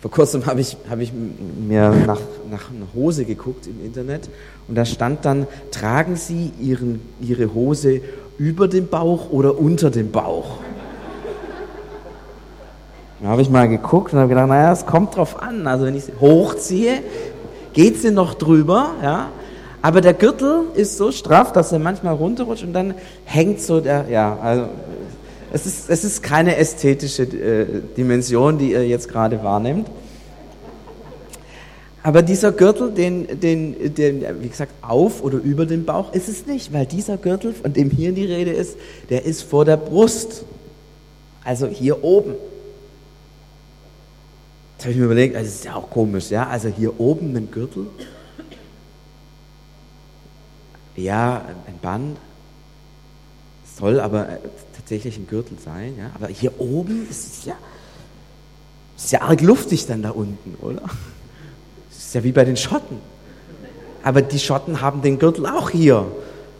vor 0.00 0.10
kurzem 0.10 0.44
habe 0.46 0.60
ich, 0.60 0.76
hab 0.90 0.98
ich 0.98 1.12
mir 1.12 1.90
nach, 1.90 2.20
nach 2.50 2.70
einer 2.70 2.92
Hose 2.92 3.24
geguckt 3.24 3.68
im 3.68 3.84
Internet 3.84 4.28
und 4.66 4.74
da 4.74 4.84
stand 4.84 5.24
dann, 5.24 5.46
tragen 5.70 6.16
Sie 6.16 6.52
ihren, 6.60 7.00
Ihre 7.20 7.54
Hose 7.54 8.00
über 8.36 8.66
dem 8.66 8.88
Bauch 8.88 9.30
oder 9.30 9.56
unter 9.56 9.90
dem 9.90 10.10
Bauch? 10.10 10.58
Da 13.22 13.28
habe 13.28 13.40
ich 13.40 13.50
mal 13.50 13.68
geguckt 13.68 14.12
und 14.12 14.18
habe 14.18 14.28
gedacht, 14.28 14.48
naja, 14.48 14.72
es 14.72 14.84
kommt 14.84 15.16
drauf 15.16 15.40
an. 15.40 15.68
Also 15.68 15.86
wenn 15.86 15.94
ich 15.94 16.04
sie 16.04 16.12
hochziehe, 16.20 16.94
geht 17.72 18.02
sie 18.02 18.10
noch 18.10 18.34
drüber, 18.34 18.94
ja. 19.00 19.28
Aber 19.80 20.00
der 20.00 20.14
Gürtel 20.14 20.64
ist 20.74 20.96
so 20.96 21.12
straff, 21.12 21.52
dass 21.52 21.70
er 21.70 21.78
manchmal 21.78 22.14
runterrutscht 22.14 22.64
und 22.64 22.72
dann 22.72 22.94
hängt 23.24 23.60
so 23.60 23.80
der, 23.80 24.06
ja, 24.08 24.38
also 24.40 24.64
es 25.52 25.66
ist, 25.66 25.90
es 25.90 26.02
ist 26.02 26.22
keine 26.22 26.56
ästhetische 26.56 27.22
äh, 27.22 27.66
Dimension, 27.96 28.58
die 28.58 28.72
ihr 28.72 28.86
jetzt 28.86 29.08
gerade 29.08 29.42
wahrnehmt. 29.42 29.88
Aber 32.02 32.22
dieser 32.22 32.50
Gürtel, 32.50 32.90
den, 32.90 33.40
den, 33.40 33.94
den, 33.94 34.24
wie 34.40 34.48
gesagt, 34.48 34.72
auf 34.82 35.22
oder 35.22 35.38
über 35.38 35.66
dem 35.66 35.84
Bauch 35.84 36.12
ist 36.12 36.28
es 36.28 36.46
nicht, 36.46 36.72
weil 36.72 36.86
dieser 36.86 37.18
Gürtel, 37.18 37.52
von 37.52 37.72
dem 37.72 37.90
hier 37.90 38.10
die 38.10 38.24
Rede 38.24 38.50
ist, 38.50 38.76
der 39.10 39.24
ist 39.24 39.42
vor 39.42 39.64
der 39.64 39.76
Brust. 39.76 40.44
Also 41.44 41.68
hier 41.68 42.02
oben. 42.02 42.34
Jetzt 44.82 44.86
habe 44.86 44.94
ich 44.94 44.98
mir 44.98 45.04
überlegt, 45.04 45.36
also 45.36 45.46
das 45.46 45.54
ist 45.54 45.64
ja 45.64 45.76
auch 45.76 45.88
komisch, 45.88 46.30
ja? 46.30 46.48
Also 46.48 46.66
hier 46.66 46.98
oben 46.98 47.36
ein 47.36 47.48
Gürtel. 47.52 47.86
Ja, 50.96 51.44
ein 51.68 51.78
Band. 51.80 52.16
Soll 53.78 54.00
aber 54.00 54.26
tatsächlich 54.74 55.16
ein 55.18 55.28
Gürtel 55.28 55.56
sein, 55.64 55.94
ja. 55.96 56.10
Aber 56.16 56.26
hier 56.26 56.60
oben 56.60 57.06
ist 57.08 57.28
es 57.28 57.44
ja, 57.44 57.54
ist 58.96 59.12
ja 59.12 59.20
arg 59.20 59.40
luftig 59.40 59.86
dann 59.86 60.02
da 60.02 60.10
unten, 60.10 60.56
oder? 60.60 60.82
Das 61.88 61.98
ist 61.98 62.14
ja 62.16 62.24
wie 62.24 62.32
bei 62.32 62.44
den 62.44 62.56
Schotten. 62.56 62.98
Aber 64.02 64.20
die 64.20 64.40
Schotten 64.40 64.80
haben 64.80 65.00
den 65.00 65.20
Gürtel 65.20 65.46
auch 65.46 65.70
hier. 65.70 66.04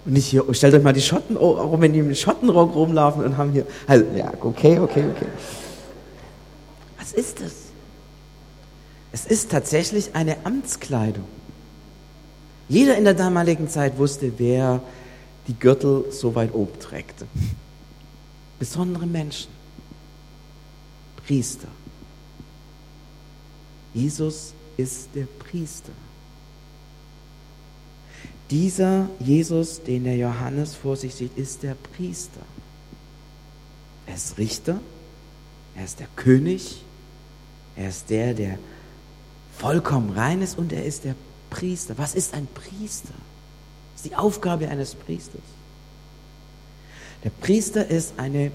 Und 0.04 0.12
nicht 0.12 0.26
hier, 0.26 0.44
stellt 0.52 0.74
euch 0.74 0.84
mal 0.84 0.92
die 0.92 1.02
Schotten, 1.02 1.36
auch 1.36 1.80
wenn 1.80 1.92
die 1.92 1.98
im 1.98 2.14
Schottenrock 2.14 2.72
rumlaufen 2.72 3.24
und 3.24 3.36
haben 3.36 3.50
hier, 3.50 3.66
also, 3.88 4.04
ja, 4.16 4.32
okay, 4.42 4.78
okay, 4.78 5.06
okay. 5.10 5.26
Was 7.00 7.14
ist 7.14 7.40
das? 7.40 7.62
Es 9.12 9.26
ist 9.26 9.50
tatsächlich 9.50 10.14
eine 10.14 10.45
Amtskleidung. 10.45 11.25
Jeder 12.69 12.97
in 12.97 13.04
der 13.04 13.14
damaligen 13.14 13.69
Zeit 13.69 13.99
wusste, 13.99 14.33
wer 14.38 14.83
die 15.49 15.54
Gürtel 15.54 16.07
so 16.11 16.35
weit 16.35 16.54
oben 16.54 16.78
trägt 16.81 17.25
besondere 18.62 19.07
Menschen, 19.07 19.50
Priester. 21.26 21.66
Jesus 23.92 24.54
ist 24.76 25.09
der 25.16 25.26
Priester. 25.26 25.90
Dieser 28.49 29.09
Jesus, 29.19 29.83
den 29.83 30.04
der 30.04 30.16
Johannes 30.16 30.76
vor 30.76 30.95
sich 30.95 31.12
sieht, 31.12 31.37
ist 31.37 31.64
der 31.64 31.75
Priester. 31.75 32.42
Er 34.07 34.14
ist 34.14 34.38
Richter, 34.38 34.81
er 35.75 35.85
ist 35.85 35.99
der 35.99 36.09
König, 36.14 36.85
er 37.75 37.88
ist 37.88 38.11
der, 38.11 38.33
der 38.33 38.61
vollkommen 39.56 40.11
rein 40.11 40.42
ist 40.42 40.59
und 40.59 40.73
er 40.73 40.85
ist 40.85 41.04
der 41.04 41.14
Priester. 41.50 41.94
Was 41.99 42.14
ist 42.14 42.35
ein 42.35 42.49
Priester? 42.52 43.14
Das 43.94 44.04
ist 44.04 44.11
die 44.11 44.16
Aufgabe 44.16 44.68
eines 44.68 44.94
Priesters. 44.94 45.42
Der 47.25 47.30
Priester 47.30 47.87
ist 47.87 48.14
eine, 48.16 48.50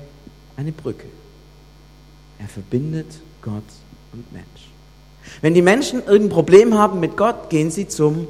eine 0.58 0.72
Brücke. 0.72 1.08
Er 2.40 2.48
verbindet 2.48 3.08
Gott 3.42 3.64
und 4.14 4.32
Mensch. 4.34 4.46
Wenn 5.42 5.54
die 5.54 5.62
Menschen 5.62 6.04
irgendein 6.06 6.30
Problem 6.30 6.78
haben 6.78 7.00
mit 7.00 7.18
Gott, 7.18 7.50
gehen 7.50 7.72
sie 7.72 7.88
zum 7.88 8.28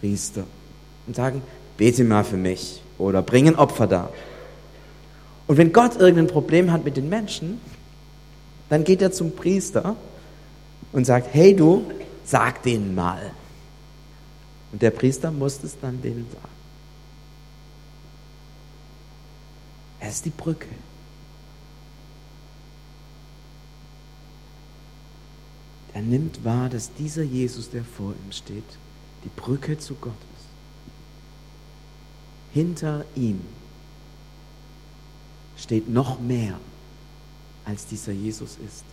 Priester 0.00 0.44
und 1.06 1.16
sagen, 1.16 1.42
bete 1.76 2.04
mal 2.04 2.24
für 2.24 2.36
mich 2.36 2.82
oder 2.98 3.22
bringen 3.22 3.56
Opfer 3.56 3.86
dar. 3.86 4.12
Und 5.46 5.56
wenn 5.56 5.72
Gott 5.72 5.96
irgendein 5.96 6.28
Problem 6.28 6.70
hat 6.72 6.84
mit 6.84 6.96
den 6.96 7.08
Menschen, 7.08 7.60
dann 8.68 8.84
geht 8.84 9.02
er 9.02 9.12
zum 9.12 9.32
Priester 9.32 9.96
und 10.92 11.04
sagt, 11.04 11.32
hey 11.32 11.54
du, 11.54 11.84
sag 12.24 12.62
denen 12.62 12.94
mal. 12.94 13.32
Und 14.72 14.82
der 14.82 14.90
Priester 14.90 15.30
muss 15.30 15.62
es 15.62 15.78
dann 15.80 16.00
denen 16.00 16.26
sagen. 16.30 16.48
Er 20.00 20.08
ist 20.08 20.24
die 20.24 20.30
Brücke. 20.30 20.68
Er 25.92 26.02
nimmt 26.02 26.44
wahr, 26.44 26.68
dass 26.68 26.92
dieser 26.94 27.22
Jesus, 27.22 27.70
der 27.70 27.84
vor 27.84 28.12
ihm 28.12 28.32
steht, 28.32 28.64
die 29.24 29.28
Brücke 29.28 29.78
zu 29.78 29.94
Gott 29.96 30.12
ist. 30.12 30.46
Hinter 32.54 33.04
ihm 33.14 33.40
steht 35.56 35.88
noch 35.88 36.20
mehr, 36.20 36.58
als 37.64 37.86
dieser 37.86 38.12
Jesus 38.12 38.56
ist. 38.64 38.84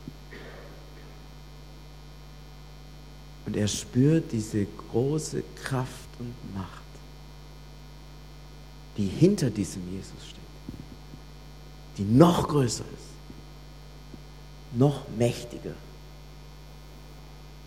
Und 3.48 3.56
er 3.56 3.70
spürt 3.70 4.34
diese 4.34 4.68
große 4.92 5.42
Kraft 5.64 6.10
und 6.20 6.34
Macht, 6.54 6.68
die 8.98 9.08
hinter 9.08 9.50
diesem 9.50 9.90
Jesus 9.90 10.28
steht, 10.28 10.40
die 11.98 12.04
noch 12.04 12.50
größer 12.50 12.84
ist, 12.84 14.78
noch 14.78 15.08
mächtiger. 15.18 15.76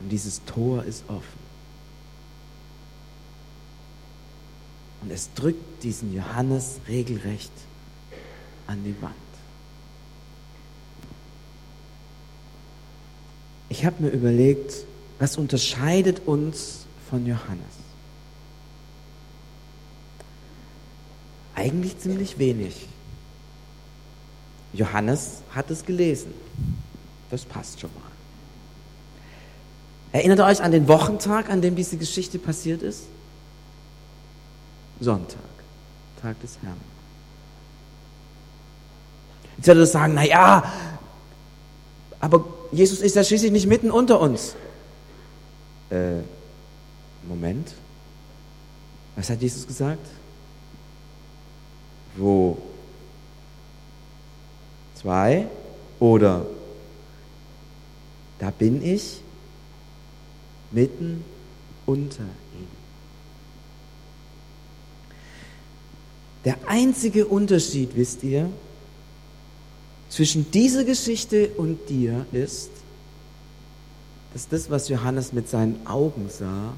Und 0.01 0.11
dieses 0.11 0.45
Tor 0.45 0.85
ist 0.85 1.03
offen. 1.09 1.41
Und 5.01 5.11
es 5.11 5.33
drückt 5.33 5.83
diesen 5.83 6.15
Johannes 6.15 6.79
regelrecht 6.89 7.53
an 8.67 8.85
die 8.85 9.01
Wand. 9.01 9.15
Ich 13.71 13.87
habe 13.87 14.03
mir 14.03 14.11
überlegt, 14.11 14.85
was 15.21 15.37
unterscheidet 15.37 16.27
uns 16.27 16.87
von 17.09 17.25
Johannes? 17.27 17.61
Eigentlich 21.55 21.99
ziemlich 21.99 22.39
wenig. 22.39 22.89
Johannes 24.73 25.43
hat 25.55 25.71
es 25.71 25.85
gelesen. 25.85 26.33
Das 27.31 27.45
passt 27.45 27.81
schon 27.81 27.91
mal. 27.95 28.11
Erinnert 30.13 30.41
ihr 30.41 30.47
euch 30.47 30.63
an 30.63 30.73
den 30.73 30.89
Wochentag, 30.89 31.51
an 31.51 31.61
dem 31.61 31.77
diese 31.77 31.99
Geschichte 31.99 32.39
passiert 32.39 32.83
ist? 32.83 33.03
Sonntag, 35.01 35.39
Tag 36.23 36.41
des 36.41 36.57
Herrn. 36.63 36.81
Jetzt 39.59 39.67
werdet 39.67 39.83
ihr 39.83 39.87
sagen, 39.87 40.15
na 40.15 40.25
ja, 40.25 40.73
aber 42.21 42.45
Jesus 42.73 43.01
ist 43.01 43.17
ja 43.17 43.23
schließlich 43.23 43.53
nicht 43.53 43.67
mitten 43.67 43.91
unter 43.91 44.19
uns. 44.21 44.55
Äh, 45.91 46.21
Moment. 47.29 47.75
Was 49.17 49.29
hat 49.29 49.43
Jesus 49.43 49.67
gesagt? 49.67 50.07
Wo 52.17 52.59
zwei 54.95 55.47
oder 55.99 56.47
da 58.39 58.51
bin 58.51 58.83
ich 58.83 59.21
mitten 60.71 61.25
unter 61.87 62.23
ihnen. 62.23 62.81
Der 66.45 66.57
einzige 66.67 67.27
Unterschied, 67.27 67.91
wisst 67.95 68.23
ihr, 68.23 68.51
zwischen 70.09 70.51
dieser 70.51 70.85
Geschichte 70.85 71.51
und 71.57 71.89
dir 71.89 72.25
ist, 72.33 72.71
dass 74.33 74.49
das, 74.49 74.71
was 74.71 74.89
Johannes 74.89 75.33
mit 75.33 75.49
seinen 75.49 75.87
Augen 75.87 76.29
sah, 76.29 76.73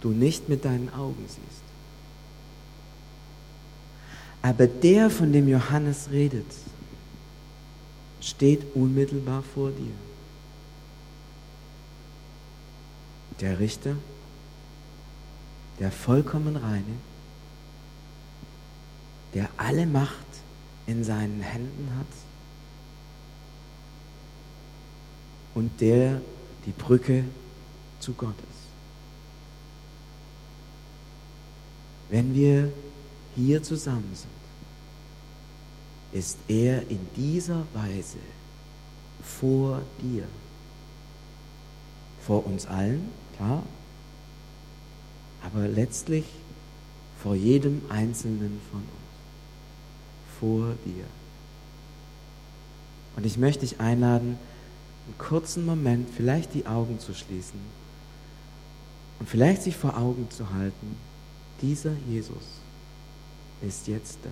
du 0.00 0.10
nicht 0.10 0.48
mit 0.48 0.64
deinen 0.64 0.92
Augen 0.92 1.24
siehst. 1.26 1.62
Aber 4.42 4.66
der, 4.66 5.10
von 5.10 5.32
dem 5.32 5.48
Johannes 5.48 6.10
redet, 6.10 6.46
steht 8.20 8.74
unmittelbar 8.74 9.42
vor 9.42 9.70
dir. 9.70 9.94
Der 13.40 13.58
Richter, 13.58 13.96
der 15.78 15.90
vollkommen 15.90 16.56
reine, 16.56 16.96
der 19.34 19.48
alle 19.56 19.86
Macht 19.86 20.16
in 20.86 21.04
seinen 21.04 21.40
Händen 21.40 21.90
hat 21.98 22.31
und 25.54 25.80
der 25.80 26.20
die 26.66 26.72
Brücke 26.72 27.24
zu 28.00 28.12
Gott 28.14 28.34
ist. 28.38 28.62
Wenn 32.10 32.34
wir 32.34 32.72
hier 33.34 33.62
zusammen 33.62 34.10
sind, 34.14 34.30
ist 36.12 36.38
er 36.48 36.88
in 36.90 37.00
dieser 37.16 37.64
Weise 37.72 38.18
vor 39.22 39.82
dir. 40.02 40.24
Vor 42.26 42.46
uns 42.46 42.66
allen, 42.66 43.08
klar, 43.36 43.62
aber 45.42 45.66
letztlich 45.66 46.24
vor 47.20 47.34
jedem 47.34 47.82
Einzelnen 47.88 48.60
von 48.70 48.80
uns. 48.80 48.90
Vor 50.38 50.74
dir. 50.84 51.04
Und 53.16 53.26
ich 53.26 53.38
möchte 53.38 53.60
dich 53.60 53.80
einladen, 53.80 54.38
einen 55.06 55.18
kurzen 55.18 55.66
Moment 55.66 56.08
vielleicht 56.14 56.54
die 56.54 56.66
Augen 56.66 56.98
zu 56.98 57.14
schließen 57.14 57.60
und 59.18 59.28
vielleicht 59.28 59.62
sich 59.62 59.76
vor 59.76 59.96
Augen 59.96 60.28
zu 60.30 60.52
halten, 60.52 60.96
dieser 61.60 61.92
Jesus 62.08 62.60
ist 63.60 63.86
jetzt 63.88 64.18
da. 64.22 64.30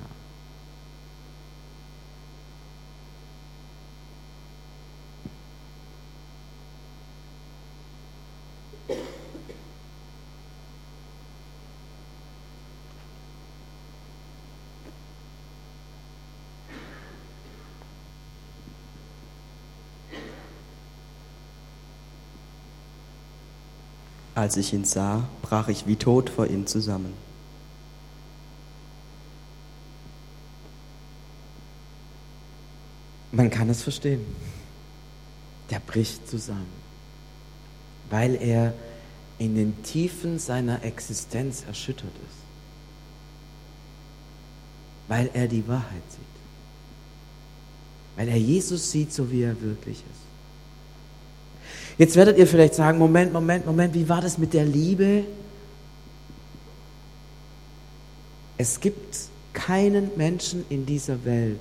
Als 24.40 24.56
ich 24.56 24.72
ihn 24.72 24.86
sah, 24.86 25.28
brach 25.42 25.68
ich 25.68 25.86
wie 25.86 25.96
tot 25.96 26.30
vor 26.30 26.46
ihm 26.46 26.66
zusammen. 26.66 27.12
Man 33.32 33.50
kann 33.50 33.68
es 33.68 33.82
verstehen. 33.82 34.24
Der 35.68 35.78
bricht 35.78 36.26
zusammen, 36.26 36.72
weil 38.08 38.34
er 38.34 38.72
in 39.36 39.56
den 39.56 39.82
Tiefen 39.82 40.38
seiner 40.38 40.84
Existenz 40.84 41.64
erschüttert 41.64 42.14
ist, 42.26 42.38
weil 45.06 45.28
er 45.34 45.48
die 45.48 45.68
Wahrheit 45.68 46.02
sieht, 46.08 46.40
weil 48.16 48.28
er 48.28 48.38
Jesus 48.38 48.90
sieht, 48.90 49.12
so 49.12 49.30
wie 49.30 49.42
er 49.42 49.60
wirklich 49.60 49.98
ist. 49.98 50.29
Jetzt 52.00 52.16
werdet 52.16 52.38
ihr 52.38 52.46
vielleicht 52.46 52.74
sagen, 52.74 52.96
Moment, 52.96 53.30
Moment, 53.30 53.66
Moment, 53.66 53.92
wie 53.92 54.08
war 54.08 54.22
das 54.22 54.38
mit 54.38 54.54
der 54.54 54.64
Liebe? 54.64 55.22
Es 58.56 58.80
gibt 58.80 59.18
keinen 59.52 60.10
Menschen 60.16 60.64
in 60.70 60.86
dieser 60.86 61.22
Welt, 61.26 61.60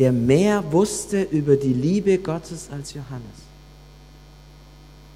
der 0.00 0.10
mehr 0.10 0.72
wusste 0.72 1.22
über 1.22 1.54
die 1.54 1.72
Liebe 1.72 2.18
Gottes 2.18 2.68
als 2.72 2.94
Johannes. 2.94 3.46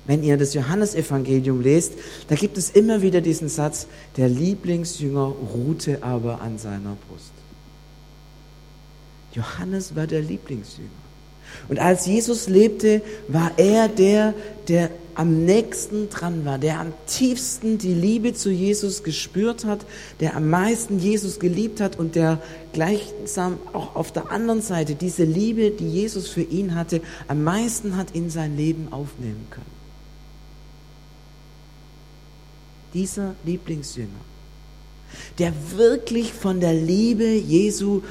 Wenn 0.06 0.22
ihr 0.22 0.36
das 0.36 0.54
Johannesevangelium 0.54 1.60
lest, 1.60 1.94
da 2.28 2.36
gibt 2.36 2.58
es 2.58 2.70
immer 2.70 3.02
wieder 3.02 3.20
diesen 3.20 3.48
Satz, 3.48 3.88
der 4.16 4.28
Lieblingsjünger 4.28 5.34
ruhte 5.52 6.00
aber 6.04 6.40
an 6.40 6.58
seiner 6.58 6.96
Brust. 7.08 7.32
Johannes 9.34 9.96
war 9.96 10.06
der 10.06 10.22
Lieblingsjünger. 10.22 11.09
Und 11.68 11.78
als 11.78 12.06
Jesus 12.06 12.48
lebte, 12.48 13.02
war 13.28 13.52
er 13.56 13.88
der, 13.88 14.34
der 14.68 14.90
am 15.14 15.44
nächsten 15.44 16.08
dran 16.08 16.44
war, 16.44 16.58
der 16.58 16.80
am 16.80 16.94
tiefsten 17.06 17.76
die 17.76 17.92
Liebe 17.92 18.32
zu 18.32 18.50
Jesus 18.50 19.02
gespürt 19.02 19.64
hat, 19.64 19.84
der 20.20 20.34
am 20.34 20.48
meisten 20.48 20.98
Jesus 20.98 21.38
geliebt 21.38 21.80
hat 21.80 21.98
und 21.98 22.14
der 22.14 22.40
gleichsam 22.72 23.58
auch 23.72 23.96
auf 23.96 24.12
der 24.12 24.30
anderen 24.30 24.62
Seite 24.62 24.94
diese 24.94 25.24
Liebe, 25.24 25.72
die 25.72 25.88
Jesus 25.88 26.28
für 26.28 26.42
ihn 26.42 26.74
hatte, 26.74 27.02
am 27.28 27.44
meisten 27.44 27.96
hat 27.96 28.12
in 28.12 28.30
sein 28.30 28.56
Leben 28.56 28.88
aufnehmen 28.92 29.46
können. 29.50 29.66
Dieser 32.94 33.34
Lieblingsjünger, 33.44 34.08
der 35.38 35.52
wirklich 35.76 36.32
von 36.32 36.60
der 36.60 36.74
Liebe 36.74 37.26
Jesu 37.26 38.02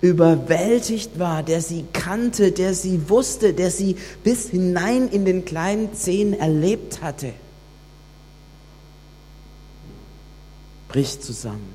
überwältigt 0.00 1.18
war, 1.18 1.42
der 1.42 1.60
sie 1.60 1.84
kannte, 1.92 2.52
der 2.52 2.74
sie 2.74 3.08
wusste, 3.08 3.52
der 3.52 3.70
sie 3.70 3.96
bis 4.22 4.48
hinein 4.48 5.08
in 5.08 5.24
den 5.24 5.44
kleinen 5.44 5.92
Zehen 5.94 6.34
erlebt 6.34 7.02
hatte, 7.02 7.32
bricht 10.88 11.22
zusammen 11.22 11.74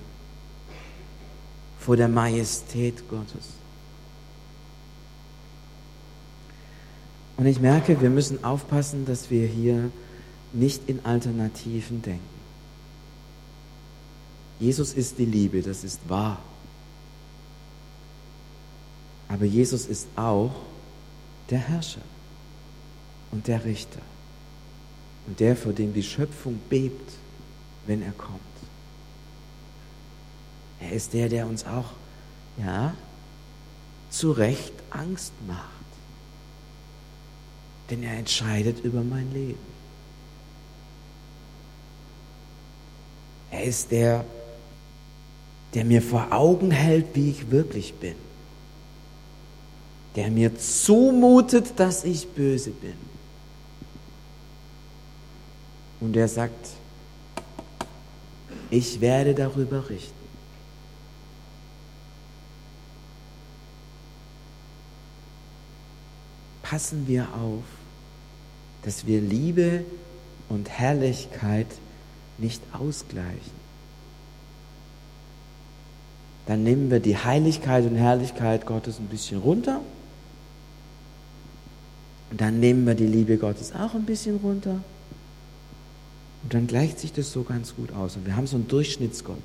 vor 1.80 1.98
der 1.98 2.08
Majestät 2.08 3.10
Gottes. 3.10 3.50
Und 7.36 7.46
ich 7.46 7.60
merke, 7.60 8.00
wir 8.00 8.10
müssen 8.10 8.44
aufpassen, 8.44 9.06
dass 9.06 9.30
wir 9.30 9.48
hier 9.48 9.92
nicht 10.54 10.88
in 10.88 11.04
Alternativen 11.04 12.02
denken. 12.02 12.22
Jesus 14.60 14.94
ist 14.94 15.18
die 15.18 15.26
Liebe, 15.26 15.62
das 15.62 15.84
ist 15.84 16.00
wahr. 16.08 16.42
Aber 19.28 19.46
Jesus 19.46 19.86
ist 19.86 20.08
auch 20.16 20.54
der 21.50 21.60
Herrscher 21.60 22.02
und 23.32 23.48
der 23.48 23.64
Richter 23.66 24.02
und 25.28 25.40
der, 25.40 25.56
vor 25.56 25.74
dem 25.74 25.94
die 25.94 26.04
Schöpfung 26.04 26.60
bebt, 26.70 27.14
wenn 27.88 28.02
er 28.02 28.12
kommt. 28.12 28.40
Er 30.80 30.92
ist 30.92 31.14
der, 31.14 31.30
der 31.30 31.48
uns 31.48 31.66
auch, 31.66 31.92
ja, 32.58 32.94
zu 34.10 34.32
Recht 34.32 34.74
Angst 34.90 35.34
macht. 35.48 35.70
Denn 37.90 38.04
er 38.04 38.18
entscheidet 38.18 38.84
über 38.84 39.02
mein 39.02 39.32
Leben. 39.34 39.74
Er 43.52 43.64
ist 43.64 43.92
der, 43.92 44.26
der 45.74 45.86
mir 45.86 46.02
vor 46.02 46.32
Augen 46.32 46.72
hält, 46.72 47.16
wie 47.16 47.30
ich 47.30 47.50
wirklich 47.50 47.94
bin 47.96 48.16
der 50.16 50.30
mir 50.30 50.58
zumutet, 50.58 51.80
dass 51.80 52.04
ich 52.04 52.28
böse 52.28 52.70
bin. 52.72 52.94
Und 56.00 56.16
er 56.16 56.28
sagt, 56.28 56.70
ich 58.70 59.02
werde 59.02 59.34
darüber 59.34 59.90
richten. 59.90 60.14
Passen 66.62 67.08
wir 67.08 67.28
auf, 67.34 67.64
dass 68.84 69.06
wir 69.06 69.22
Liebe 69.22 69.86
und 70.50 70.70
Herrlichkeit 70.70 71.68
nicht 72.38 72.62
ausgleichen. 72.74 73.64
Dann 76.46 76.64
nehmen 76.64 76.92
wir 76.92 77.00
die 77.00 77.18
Heiligkeit 77.18 77.86
und 77.86 77.96
Herrlichkeit 77.96 78.66
Gottes 78.66 79.00
ein 79.00 79.08
bisschen 79.08 79.40
runter 79.40 79.82
und 82.34 82.42
dann 82.42 82.60
nehmen 82.60 82.88
wir 82.88 82.96
die 82.96 83.06
Liebe 83.06 83.38
Gottes 83.38 83.74
auch 83.74 83.94
ein 83.94 84.08
bisschen 84.08 84.38
runter. 84.38 84.84
Und 86.42 86.52
dann 86.52 86.66
gleicht 86.66 86.98
sich 86.98 87.14
das 87.14 87.32
so 87.32 87.44
ganz 87.44 87.76
gut 87.76 87.92
aus. 87.92 88.16
Und 88.16 88.26
wir 88.26 88.36
haben 88.36 88.48
so 88.48 88.56
einen 88.56 88.68
Durchschnittsgott. 88.68 89.44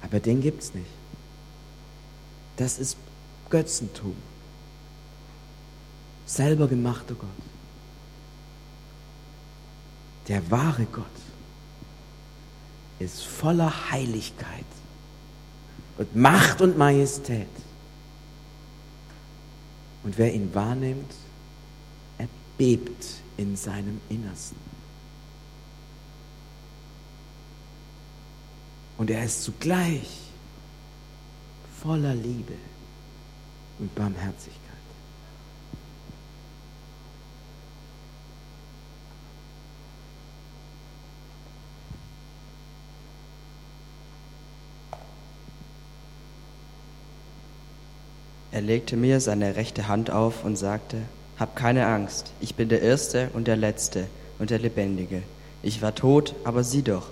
Aber 0.00 0.18
den 0.18 0.40
gibt 0.40 0.62
es 0.62 0.72
nicht. 0.72 0.88
Das 2.56 2.78
ist 2.78 2.96
Götzentum. 3.50 4.16
Selber 6.24 6.66
gemachter 6.66 7.14
Gott. 7.14 7.28
Der 10.28 10.50
wahre 10.50 10.86
Gott 10.86 11.04
ist 12.98 13.22
voller 13.24 13.90
Heiligkeit 13.90 14.64
und 15.98 16.16
Macht 16.16 16.62
und 16.62 16.78
Majestät. 16.78 17.46
Und 20.02 20.16
wer 20.18 20.32
ihn 20.32 20.54
wahrnimmt, 20.54 21.14
er 22.18 22.28
bebt 22.56 23.06
in 23.36 23.56
seinem 23.56 24.00
Innersten. 24.08 24.56
Und 28.96 29.10
er 29.10 29.24
ist 29.24 29.44
zugleich 29.44 30.08
voller 31.82 32.14
Liebe 32.14 32.54
und 33.78 33.94
Barmherzigkeit. 33.94 34.67
Er 48.58 48.62
legte 48.62 48.96
mir 48.96 49.20
seine 49.20 49.54
rechte 49.54 49.86
Hand 49.86 50.10
auf 50.10 50.42
und 50.42 50.56
sagte, 50.56 50.96
Hab 51.38 51.54
keine 51.54 51.86
Angst, 51.86 52.32
ich 52.40 52.56
bin 52.56 52.68
der 52.68 52.82
Erste 52.82 53.30
und 53.32 53.46
der 53.46 53.54
Letzte 53.54 54.08
und 54.40 54.50
der 54.50 54.58
Lebendige. 54.58 55.22
Ich 55.62 55.80
war 55.80 55.94
tot, 55.94 56.34
aber 56.42 56.64
sieh 56.64 56.82
doch, 56.82 57.06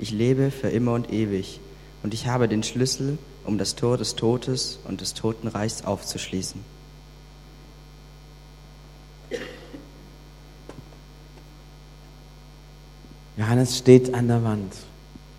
ich 0.00 0.10
lebe 0.10 0.50
für 0.50 0.70
immer 0.70 0.94
und 0.94 1.12
ewig, 1.12 1.60
und 2.02 2.14
ich 2.14 2.26
habe 2.26 2.48
den 2.48 2.64
Schlüssel, 2.64 3.16
um 3.44 3.58
das 3.58 3.76
Tor 3.76 3.96
des 3.96 4.16
Todes 4.16 4.80
und 4.88 5.00
des 5.00 5.14
Totenreichs 5.14 5.84
aufzuschließen. 5.84 6.64
Johannes 13.36 13.78
steht 13.78 14.14
an 14.14 14.26
der 14.26 14.42
Wand, 14.42 14.74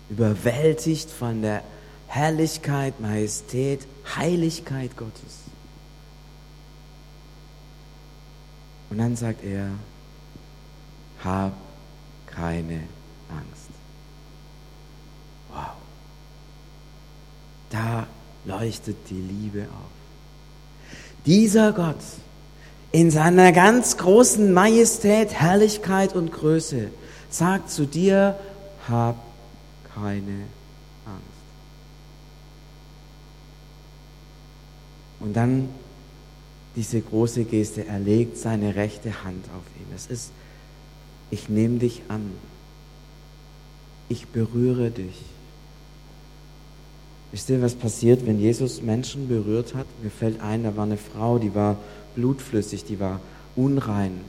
überwältigt 0.08 1.10
von 1.10 1.42
der 1.42 1.62
Herrlichkeit, 2.06 2.98
Majestät, 2.98 3.86
Heiligkeit 4.16 4.96
Gottes. 4.96 5.49
Und 8.90 8.98
dann 8.98 9.16
sagt 9.16 9.44
er, 9.44 9.70
hab 11.24 11.52
keine 12.26 12.80
Angst. 13.28 13.70
Wow. 15.50 15.76
Da 17.70 18.06
leuchtet 18.44 18.96
die 19.08 19.20
Liebe 19.20 19.62
auf. 19.62 19.90
Dieser 21.26 21.72
Gott 21.72 21.96
in 22.92 23.10
seiner 23.10 23.52
ganz 23.52 23.96
großen 23.96 24.52
Majestät, 24.52 25.32
Herrlichkeit 25.32 26.14
und 26.14 26.32
Größe 26.32 26.90
sagt 27.28 27.70
zu 27.70 27.86
dir, 27.86 28.36
hab 28.88 29.16
keine 29.94 30.46
Angst. 31.06 31.40
Und 35.20 35.34
dann 35.34 35.68
diese 36.76 37.00
große 37.00 37.44
Geste. 37.44 37.86
Er 37.86 37.98
legt 37.98 38.36
seine 38.36 38.74
rechte 38.74 39.24
Hand 39.24 39.44
auf 39.56 39.64
ihn. 39.78 39.86
Es 39.94 40.06
ist, 40.06 40.30
ich 41.30 41.48
nehme 41.48 41.78
dich 41.78 42.02
an. 42.08 42.32
Ich 44.08 44.28
berühre 44.28 44.90
dich. 44.90 45.22
Wisst 47.32 47.48
ihr, 47.48 47.62
was 47.62 47.74
passiert, 47.74 48.26
wenn 48.26 48.40
Jesus 48.40 48.82
Menschen 48.82 49.28
berührt 49.28 49.74
hat? 49.74 49.86
Mir 50.02 50.10
fällt 50.10 50.40
ein, 50.40 50.64
da 50.64 50.76
war 50.76 50.84
eine 50.84 50.96
Frau, 50.96 51.38
die 51.38 51.54
war 51.54 51.76
blutflüssig, 52.16 52.84
die 52.84 52.98
war 52.98 53.20
unrein. 53.54 54.20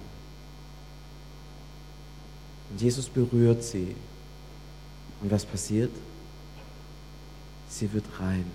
Und 2.70 2.82
Jesus 2.82 3.10
berührt 3.10 3.64
sie. 3.64 3.96
Und 5.22 5.32
was 5.32 5.46
passiert? 5.46 5.92
Sie 7.70 7.92
wird 7.92 8.06
rein. 8.20 8.46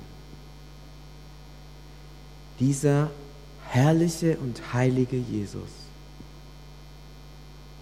Dieser 2.61 3.11
herrliche 3.69 4.37
und 4.39 4.73
heilige 4.73 5.17
Jesus. 5.17 5.71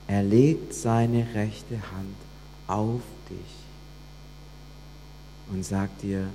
Er 0.07 0.23
legt 0.23 0.75
seine 0.75 1.27
rechte 1.35 1.77
Hand 1.77 2.17
auf 2.67 3.01
dich 3.31 3.55
und 5.51 5.65
sagt 5.65 6.03
dir, 6.03 6.29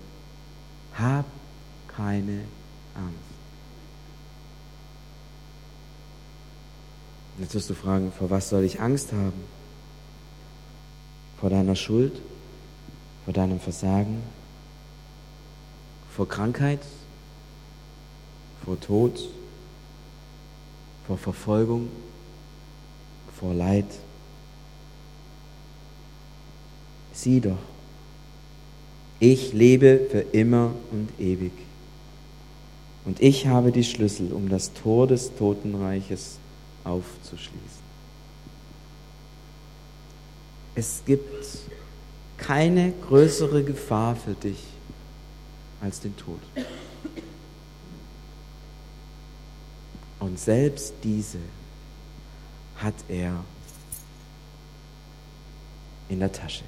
hab 0.98 1.26
keine 1.88 2.42
Angst. 2.96 3.30
Jetzt 7.40 7.56
wirst 7.56 7.70
du 7.70 7.74
fragen, 7.74 8.12
vor 8.12 8.30
was 8.30 8.50
soll 8.50 8.64
ich 8.64 8.82
Angst 8.82 9.14
haben? 9.14 9.44
Vor 11.40 11.50
deiner 11.50 11.76
Schuld? 11.76 12.22
Vor 13.24 13.34
deinem 13.34 13.60
Versagen? 13.60 14.22
Vor 16.14 16.28
Krankheit? 16.28 16.82
Vor 18.66 18.80
Tod? 18.80 19.30
Vor 21.10 21.18
Verfolgung, 21.18 21.90
vor 23.40 23.56
Leid. 23.56 23.88
Sieh 27.14 27.40
doch, 27.40 27.58
ich 29.20 29.52
lebe 29.52 30.02
für 30.12 30.20
immer 30.20 30.72
und 30.92 31.10
ewig. 31.20 31.52
Und 33.06 33.24
ich 33.24 33.48
habe 33.48 33.72
die 33.72 33.84
Schlüssel, 33.84 34.32
um 34.32 34.50
das 34.50 34.72
Tor 34.74 35.08
des 35.08 35.36
Totenreiches 35.36 36.38
aufzuschließen. 36.84 37.90
Es 40.76 41.02
gibt 41.08 41.48
keine 42.38 42.94
größere 43.08 43.64
Gefahr 43.64 44.16
für 44.16 44.36
dich 44.36 44.64
als 45.82 46.02
den 46.02 46.16
Tod. 46.16 46.40
Und 50.20 50.40
selbst 50.40 50.94
diese 51.04 51.40
hat 52.78 52.96
er 53.08 53.44
in 56.10 56.20
der 56.20 56.32
Tasche. 56.32 56.64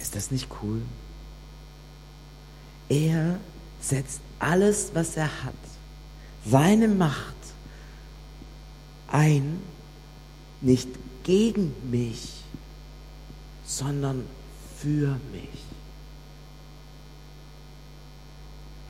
Ist 0.00 0.14
das 0.14 0.30
nicht 0.30 0.48
cool? 0.62 0.82
Er 2.88 3.40
setzt 3.80 4.20
alles, 4.38 4.90
was 4.94 5.16
er 5.16 5.44
hat, 5.44 5.54
seine 6.44 6.88
Macht 6.88 7.34
ein, 9.08 9.60
nicht 10.60 10.88
gegen 11.24 11.74
mich, 11.90 12.42
sondern 13.64 14.26
für 14.78 15.18
mich. 15.32 15.65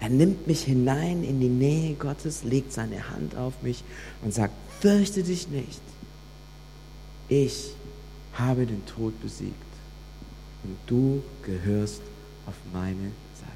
Er 0.01 0.11
nimmt 0.11 0.47
mich 0.47 0.63
hinein 0.63 1.25
in 1.25 1.41
die 1.41 1.49
Nähe 1.49 1.95
Gottes, 1.95 2.45
legt 2.45 2.73
seine 2.73 3.11
Hand 3.11 3.35
auf 3.37 3.55
mich 3.63 3.83
und 4.23 4.33
sagt, 4.33 4.55
fürchte 4.81 5.23
dich 5.23 5.49
nicht. 5.49 5.81
Ich 7.29 7.73
habe 8.35 8.67
den 8.67 8.85
Tod 8.87 9.21
besiegt 9.23 9.55
und 10.63 10.77
du 10.87 11.23
gehörst 11.45 12.03
auf 12.47 12.55
meine 12.73 13.11
Seite. 13.35 13.53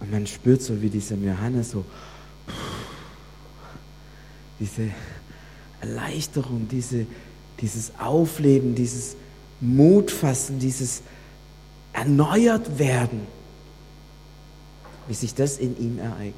Und 0.00 0.10
man 0.10 0.26
spürt 0.26 0.62
so, 0.62 0.80
wie 0.82 0.90
dieser 0.90 1.16
Johannes 1.16 1.70
so, 1.70 1.84
diese 4.58 4.90
Erleichterung, 5.80 6.68
diese, 6.68 7.06
dieses 7.60 7.92
Aufleben, 7.98 8.74
dieses 8.74 9.16
Mutfassen, 9.60 10.58
dieses 10.58 11.02
erneuert 11.92 12.78
werden, 12.78 13.26
wie 15.08 15.14
sich 15.14 15.34
das 15.34 15.58
in 15.58 15.78
ihm 15.78 15.98
ereignet. 15.98 16.34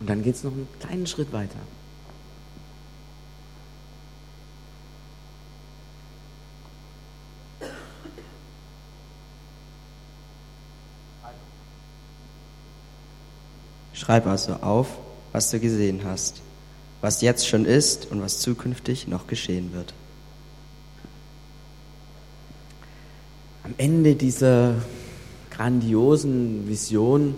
Und 0.00 0.10
dann 0.10 0.22
geht 0.22 0.34
es 0.34 0.44
noch 0.44 0.52
einen 0.52 0.68
kleinen 0.80 1.06
Schritt 1.06 1.32
weiter. 1.32 1.58
Schreib 13.94 14.26
also 14.26 14.52
auf, 14.52 14.88
was 15.32 15.50
du 15.50 15.58
gesehen 15.58 16.02
hast, 16.04 16.42
was 17.00 17.22
jetzt 17.22 17.48
schon 17.48 17.64
ist 17.64 18.06
und 18.10 18.20
was 18.20 18.38
zukünftig 18.40 19.08
noch 19.08 19.26
geschehen 19.26 19.72
wird. 19.72 19.94
Am 23.66 23.74
Ende 23.78 24.14
dieser 24.14 24.74
grandiosen 25.50 26.68
Vision, 26.68 27.34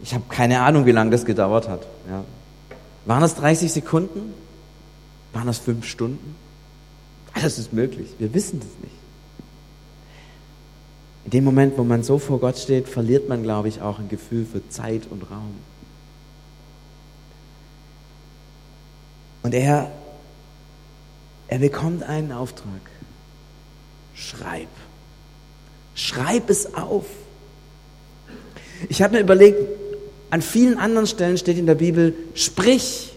ich 0.00 0.14
habe 0.14 0.22
keine 0.28 0.60
Ahnung, 0.60 0.86
wie 0.86 0.92
lange 0.92 1.10
das 1.10 1.24
gedauert 1.24 1.68
hat. 1.68 1.88
Ja. 2.08 2.24
Waren 3.04 3.24
es 3.24 3.34
30 3.34 3.72
Sekunden? 3.72 4.32
Waren 5.32 5.48
es 5.48 5.58
fünf 5.58 5.86
Stunden? 5.86 6.36
Alles 7.32 7.58
ist 7.58 7.72
möglich. 7.72 8.10
Wir 8.20 8.32
wissen 8.32 8.60
das 8.60 8.68
nicht. 8.80 8.94
In 11.24 11.30
dem 11.32 11.42
Moment, 11.42 11.76
wo 11.76 11.82
man 11.82 12.04
so 12.04 12.20
vor 12.20 12.38
Gott 12.38 12.56
steht, 12.56 12.88
verliert 12.88 13.28
man, 13.28 13.42
glaube 13.42 13.66
ich, 13.66 13.82
auch 13.82 13.98
ein 13.98 14.08
Gefühl 14.08 14.46
für 14.46 14.68
Zeit 14.68 15.08
und 15.10 15.28
Raum. 15.28 15.56
Und 19.42 19.52
er, 19.52 19.90
er 21.48 21.58
bekommt 21.58 22.04
einen 22.04 22.30
Auftrag. 22.30 22.82
Schreib. 24.16 24.68
Schreib 25.94 26.50
es 26.50 26.74
auf. 26.74 27.04
Ich 28.88 29.02
habe 29.02 29.14
mir 29.14 29.20
überlegt, 29.20 29.58
an 30.30 30.42
vielen 30.42 30.78
anderen 30.78 31.06
Stellen 31.06 31.38
steht 31.38 31.58
in 31.58 31.66
der 31.66 31.76
Bibel, 31.76 32.14
sprich, 32.34 33.14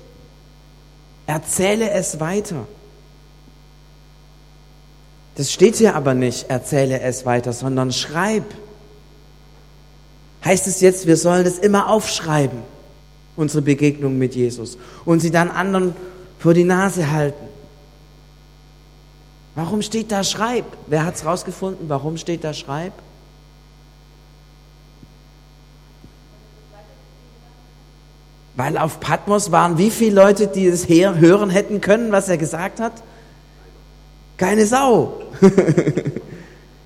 erzähle 1.26 1.90
es 1.92 2.20
weiter. 2.20 2.68
Das 5.36 5.52
steht 5.52 5.78
hier 5.78 5.96
aber 5.96 6.14
nicht, 6.14 6.50
erzähle 6.50 7.00
es 7.02 7.26
weiter, 7.26 7.54
sondern 7.54 7.92
schreib. 7.92 8.44
Heißt 10.44 10.68
es 10.68 10.82
jetzt, 10.82 11.08
wir 11.08 11.18
sollen 11.18 11.46
es 11.46 11.60
immer 11.60 11.90
aufschreiben, 11.90 12.60
unsere 13.36 13.62
Begegnung 13.62 14.18
mit 14.18 14.36
Jesus, 14.36 14.78
und 15.06 15.20
sie 15.20 15.32
dann 15.32 15.50
anderen 15.50 15.96
vor 16.40 16.54
die 16.54 16.64
Nase 16.64 17.12
halten. 17.12 17.49
Warum 19.62 19.82
steht 19.82 20.10
da 20.14 20.24
Schreib? 20.24 20.64
Wer 20.88 21.04
hat 21.04 21.16
es 21.16 21.26
rausgefunden? 21.26 21.90
Warum 21.90 22.16
steht 22.16 22.46
da 22.46 22.54
Schreib? 22.54 22.94
Weil 28.56 28.78
auf 28.78 29.02
Patmos 29.02 29.52
waren 29.52 29.78
wie 29.78 29.92
viele 29.92 30.16
Leute, 30.16 30.48
die 30.48 30.66
es 30.66 30.88
hören 30.88 31.50
hätten 31.50 31.82
können, 31.82 32.14
was 32.14 32.30
er 32.30 32.38
gesagt 32.38 32.80
hat? 32.80 33.04
Keine 34.38 34.66
Sau. 34.66 35.24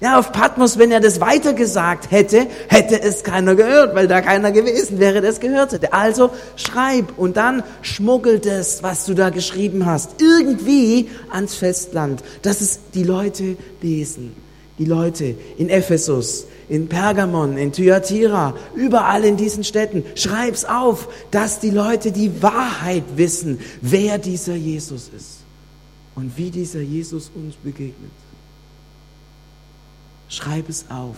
Ja, 0.03 0.19
auf 0.19 0.33
Patmos, 0.33 0.77
wenn 0.77 0.91
er 0.91 0.99
das 0.99 1.21
weitergesagt 1.21 2.11
hätte, 2.11 2.47
hätte 2.67 3.01
es 3.01 3.23
keiner 3.23 3.55
gehört, 3.55 3.95
weil 3.95 4.09
da 4.09 4.19
keiner 4.19 4.51
gewesen 4.51 4.99
wäre, 4.99 5.21
der 5.21 5.29
es 5.29 5.39
gehört 5.39 5.71
hätte. 5.71 5.93
Also 5.93 6.31
schreib 6.57 7.17
und 7.17 7.37
dann 7.37 7.63
schmuggelt 7.83 8.45
es, 8.45 8.83
was 8.83 9.05
du 9.05 9.13
da 9.13 9.29
geschrieben 9.29 9.85
hast, 9.85 10.21
irgendwie 10.21 11.09
ans 11.29 11.55
Festland, 11.55 12.21
dass 12.41 12.59
es 12.59 12.81
die 12.93 13.05
Leute 13.05 13.55
lesen. 13.81 14.35
Die 14.77 14.83
Leute 14.83 15.35
in 15.57 15.69
Ephesus, 15.69 16.47
in 16.67 16.89
Pergamon, 16.89 17.57
in 17.57 17.71
Thyatira, 17.71 18.55
überall 18.75 19.23
in 19.23 19.37
diesen 19.37 19.63
Städten. 19.63 20.03
Schreib's 20.15 20.65
auf, 20.65 21.07
dass 21.31 21.61
die 21.61 21.69
Leute 21.69 22.11
die 22.11 22.43
Wahrheit 22.43 23.05
wissen, 23.15 23.61
wer 23.79 24.17
dieser 24.17 24.55
Jesus 24.55 25.09
ist 25.15 25.37
und 26.15 26.37
wie 26.37 26.49
dieser 26.49 26.81
Jesus 26.81 27.31
uns 27.33 27.55
begegnet. 27.55 28.11
Schreib 30.33 30.67
es 30.67 30.85
auf. 30.89 31.15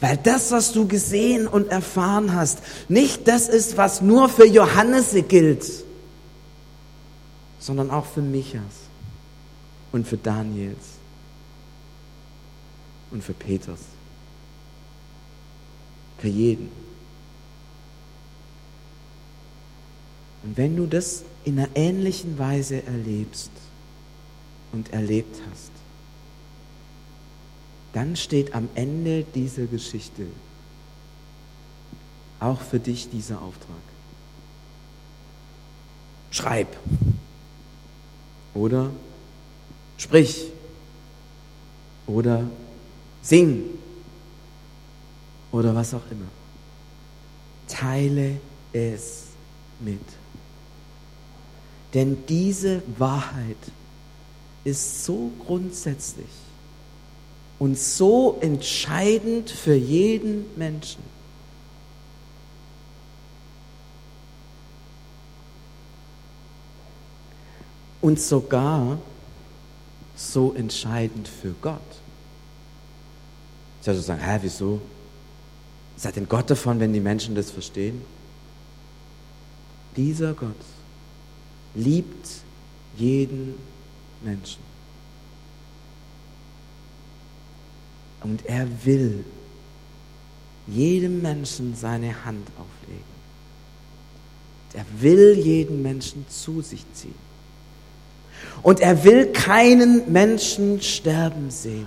Weil 0.00 0.16
das, 0.16 0.50
was 0.50 0.72
du 0.72 0.88
gesehen 0.88 1.46
und 1.46 1.68
erfahren 1.68 2.34
hast, 2.34 2.58
nicht 2.88 3.28
das 3.28 3.48
ist, 3.48 3.76
was 3.76 4.00
nur 4.00 4.28
für 4.28 4.46
Johannese 4.46 5.22
gilt, 5.22 5.64
sondern 7.60 7.90
auch 7.90 8.06
für 8.06 8.22
Michas 8.22 8.62
und 9.92 10.06
für 10.06 10.16
Daniels 10.16 10.84
und 13.12 13.22
für 13.22 13.34
Peters. 13.34 13.80
Für 16.18 16.28
jeden. 16.28 16.70
Und 20.42 20.56
wenn 20.56 20.76
du 20.76 20.86
das 20.86 21.22
in 21.44 21.58
einer 21.58 21.68
ähnlichen 21.74 22.36
Weise 22.36 22.84
erlebst 22.84 23.50
und 24.72 24.92
erlebt 24.92 25.36
hast, 25.50 25.70
dann 27.94 28.16
steht 28.16 28.54
am 28.54 28.68
Ende 28.74 29.22
dieser 29.22 29.66
Geschichte 29.66 30.26
auch 32.40 32.60
für 32.60 32.80
dich 32.80 33.08
dieser 33.08 33.40
Auftrag. 33.40 33.76
Schreib 36.30 36.76
oder 38.52 38.90
sprich 39.96 40.48
oder 42.08 42.44
sing 43.22 43.62
oder 45.52 45.74
was 45.74 45.94
auch 45.94 46.10
immer. 46.10 46.26
Teile 47.68 48.40
es 48.72 49.28
mit. 49.78 50.00
Denn 51.94 52.26
diese 52.26 52.82
Wahrheit 52.98 53.56
ist 54.64 55.04
so 55.04 55.30
grundsätzlich, 55.46 56.26
und 57.64 57.78
so 57.78 58.36
entscheidend 58.42 59.48
für 59.48 59.74
jeden 59.74 60.44
Menschen. 60.54 61.02
Und 68.02 68.20
sogar 68.20 68.98
so 70.14 70.52
entscheidend 70.52 71.26
für 71.26 71.54
Gott. 71.62 71.80
Ich 73.80 73.86
würde 73.86 74.00
sagen, 74.02 74.20
hä, 74.20 74.40
wieso? 74.42 74.82
Hat 76.04 76.16
denn 76.16 76.28
Gott 76.28 76.50
davon, 76.50 76.78
wenn 76.80 76.92
die 76.92 77.00
Menschen 77.00 77.34
das 77.34 77.50
verstehen? 77.50 78.02
Dieser 79.96 80.34
Gott 80.34 80.52
liebt 81.74 82.28
jeden 82.98 83.54
Menschen. 84.22 84.73
Und 88.24 88.46
er 88.46 88.66
will 88.84 89.22
jedem 90.66 91.20
Menschen 91.20 91.76
seine 91.76 92.24
Hand 92.24 92.48
auflegen. 92.58 93.04
Er 94.72 94.86
will 94.98 95.38
jeden 95.38 95.82
Menschen 95.82 96.26
zu 96.28 96.62
sich 96.62 96.84
ziehen. 96.94 97.14
Und 98.62 98.80
er 98.80 99.04
will 99.04 99.30
keinen 99.32 100.10
Menschen 100.10 100.80
sterben 100.80 101.50
sehen 101.50 101.86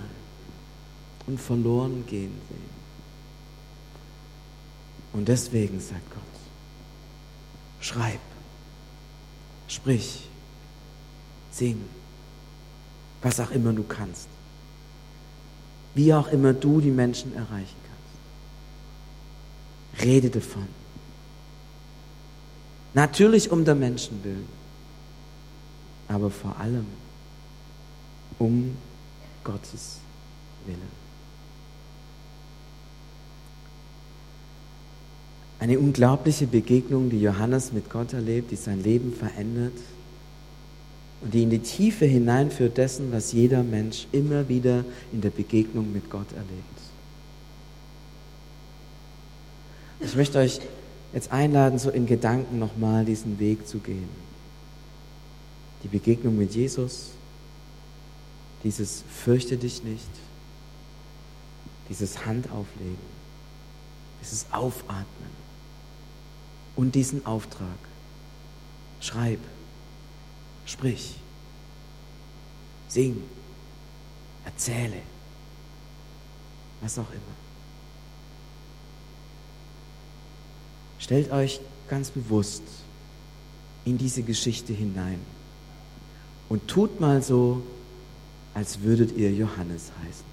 und 1.26 1.40
verloren 1.40 2.04
gehen 2.06 2.32
sehen. 2.48 2.68
Und 5.12 5.26
deswegen 5.26 5.80
sagt 5.80 6.08
Gott, 6.10 6.22
schreib, 7.80 8.20
sprich, 9.66 10.28
sing, 11.50 11.84
was 13.22 13.40
auch 13.40 13.50
immer 13.50 13.72
du 13.72 13.82
kannst, 13.82 14.28
wie 15.94 16.14
auch 16.14 16.28
immer 16.28 16.52
du 16.52 16.80
die 16.80 16.90
Menschen 16.90 17.34
erreichen 17.34 17.76
kannst. 19.92 20.04
Rede 20.04 20.30
davon. 20.30 20.66
Natürlich 22.94 23.50
um 23.50 23.64
der 23.64 23.74
Menschen 23.74 24.22
willen, 24.24 24.48
aber 26.08 26.30
vor 26.30 26.56
allem 26.58 26.86
um 28.38 28.76
Gottes 29.44 29.98
Willen. 30.66 30.98
Eine 35.60 35.78
unglaubliche 35.78 36.46
Begegnung, 36.46 37.10
die 37.10 37.20
Johannes 37.20 37.72
mit 37.72 37.90
Gott 37.90 38.12
erlebt, 38.12 38.52
die 38.52 38.56
sein 38.56 38.82
Leben 38.82 39.12
verändert 39.12 39.72
und 41.20 41.34
die 41.34 41.42
in 41.42 41.50
die 41.50 41.58
Tiefe 41.58 42.04
hineinführt 42.04 42.76
dessen, 42.76 43.12
was 43.12 43.32
jeder 43.32 43.62
Mensch 43.62 44.06
immer 44.12 44.48
wieder 44.48 44.84
in 45.12 45.20
der 45.20 45.30
Begegnung 45.30 45.92
mit 45.92 46.10
Gott 46.10 46.30
erlebt. 46.32 46.78
Ich 50.00 50.14
möchte 50.14 50.38
euch 50.38 50.60
jetzt 51.12 51.32
einladen, 51.32 51.78
so 51.78 51.90
in 51.90 52.06
Gedanken 52.06 52.58
nochmal 52.58 53.04
diesen 53.04 53.38
Weg 53.40 53.66
zu 53.66 53.78
gehen. 53.78 54.08
Die 55.82 55.88
Begegnung 55.88 56.38
mit 56.38 56.54
Jesus, 56.54 57.10
dieses 58.62 59.02
Fürchte 59.08 59.56
dich 59.56 59.82
nicht, 59.82 60.08
dieses 61.88 62.26
Handauflegen, 62.26 63.18
dieses 64.20 64.46
Aufatmen 64.52 65.30
und 66.76 66.94
diesen 66.94 67.26
Auftrag. 67.26 67.78
Schreib, 69.00 69.38
sprich, 70.68 71.14
sing, 72.88 73.22
erzähle, 74.44 75.00
was 76.80 76.98
auch 76.98 77.10
immer. 77.10 77.36
Stellt 80.98 81.32
euch 81.32 81.60
ganz 81.88 82.10
bewusst 82.10 82.62
in 83.84 83.96
diese 83.96 84.22
Geschichte 84.22 84.74
hinein 84.74 85.18
und 86.50 86.68
tut 86.68 87.00
mal 87.00 87.22
so, 87.22 87.62
als 88.52 88.82
würdet 88.82 89.16
ihr 89.16 89.32
Johannes 89.32 89.90
heißen. 90.04 90.28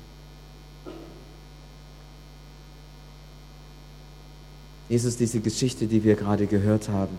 Jesus, 4.90 5.18
diese 5.18 5.40
Geschichte, 5.40 5.88
die 5.88 6.04
wir 6.04 6.16
gerade 6.16 6.46
gehört 6.46 6.90
haben, 6.90 7.18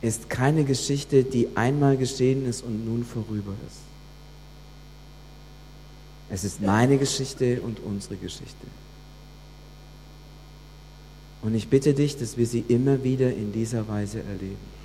ist 0.00 0.30
keine 0.30 0.64
Geschichte, 0.64 1.24
die 1.24 1.48
einmal 1.56 1.96
geschehen 1.96 2.46
ist 2.46 2.62
und 2.62 2.84
nun 2.84 3.04
vorüber 3.04 3.52
ist. 3.66 3.78
Es 6.30 6.44
ist 6.44 6.60
meine 6.60 6.98
Geschichte 6.98 7.60
und 7.62 7.80
unsere 7.80 8.16
Geschichte. 8.16 8.66
Und 11.42 11.54
ich 11.54 11.68
bitte 11.68 11.94
dich, 11.94 12.16
dass 12.16 12.36
wir 12.36 12.46
sie 12.46 12.64
immer 12.68 13.02
wieder 13.02 13.32
in 13.32 13.52
dieser 13.52 13.88
Weise 13.88 14.18
erleben. 14.22 14.78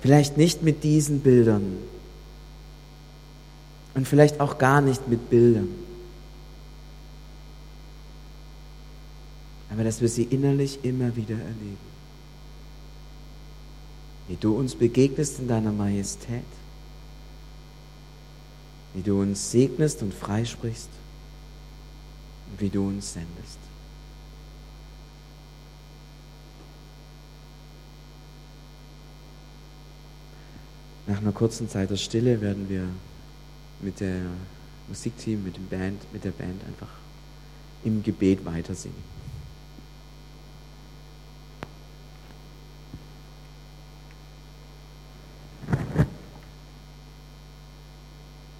Vielleicht 0.00 0.36
nicht 0.36 0.62
mit 0.62 0.84
diesen 0.84 1.20
Bildern 1.20 1.76
und 3.94 4.08
vielleicht 4.08 4.40
auch 4.40 4.58
gar 4.58 4.80
nicht 4.80 5.08
mit 5.08 5.30
Bildern. 5.30 5.68
aber 9.74 9.82
dass 9.82 10.00
wir 10.00 10.08
sie 10.08 10.22
innerlich 10.22 10.78
immer 10.84 11.16
wieder 11.16 11.34
erleben. 11.34 11.93
Wie 14.28 14.36
du 14.36 14.56
uns 14.56 14.74
begegnest 14.74 15.38
in 15.38 15.48
deiner 15.48 15.72
Majestät, 15.72 16.44
wie 18.94 19.02
du 19.02 19.20
uns 19.20 19.50
segnest 19.50 20.02
und 20.02 20.14
freisprichst 20.14 20.88
und 22.50 22.60
wie 22.60 22.70
du 22.70 22.86
uns 22.86 23.12
sendest. 23.12 23.58
Nach 31.06 31.18
einer 31.18 31.32
kurzen 31.32 31.68
Zeit 31.68 31.90
der 31.90 31.96
Stille 31.96 32.40
werden 32.40 32.68
wir 32.68 32.88
mit 33.80 34.00
der 34.00 34.22
Musikteam, 34.88 35.44
mit 35.44 35.56
dem 35.56 35.66
Band, 35.66 36.00
mit 36.12 36.24
der 36.24 36.30
Band 36.30 36.62
einfach 36.66 36.88
im 37.84 38.02
Gebet 38.02 38.44
weitersingen. 38.44 39.14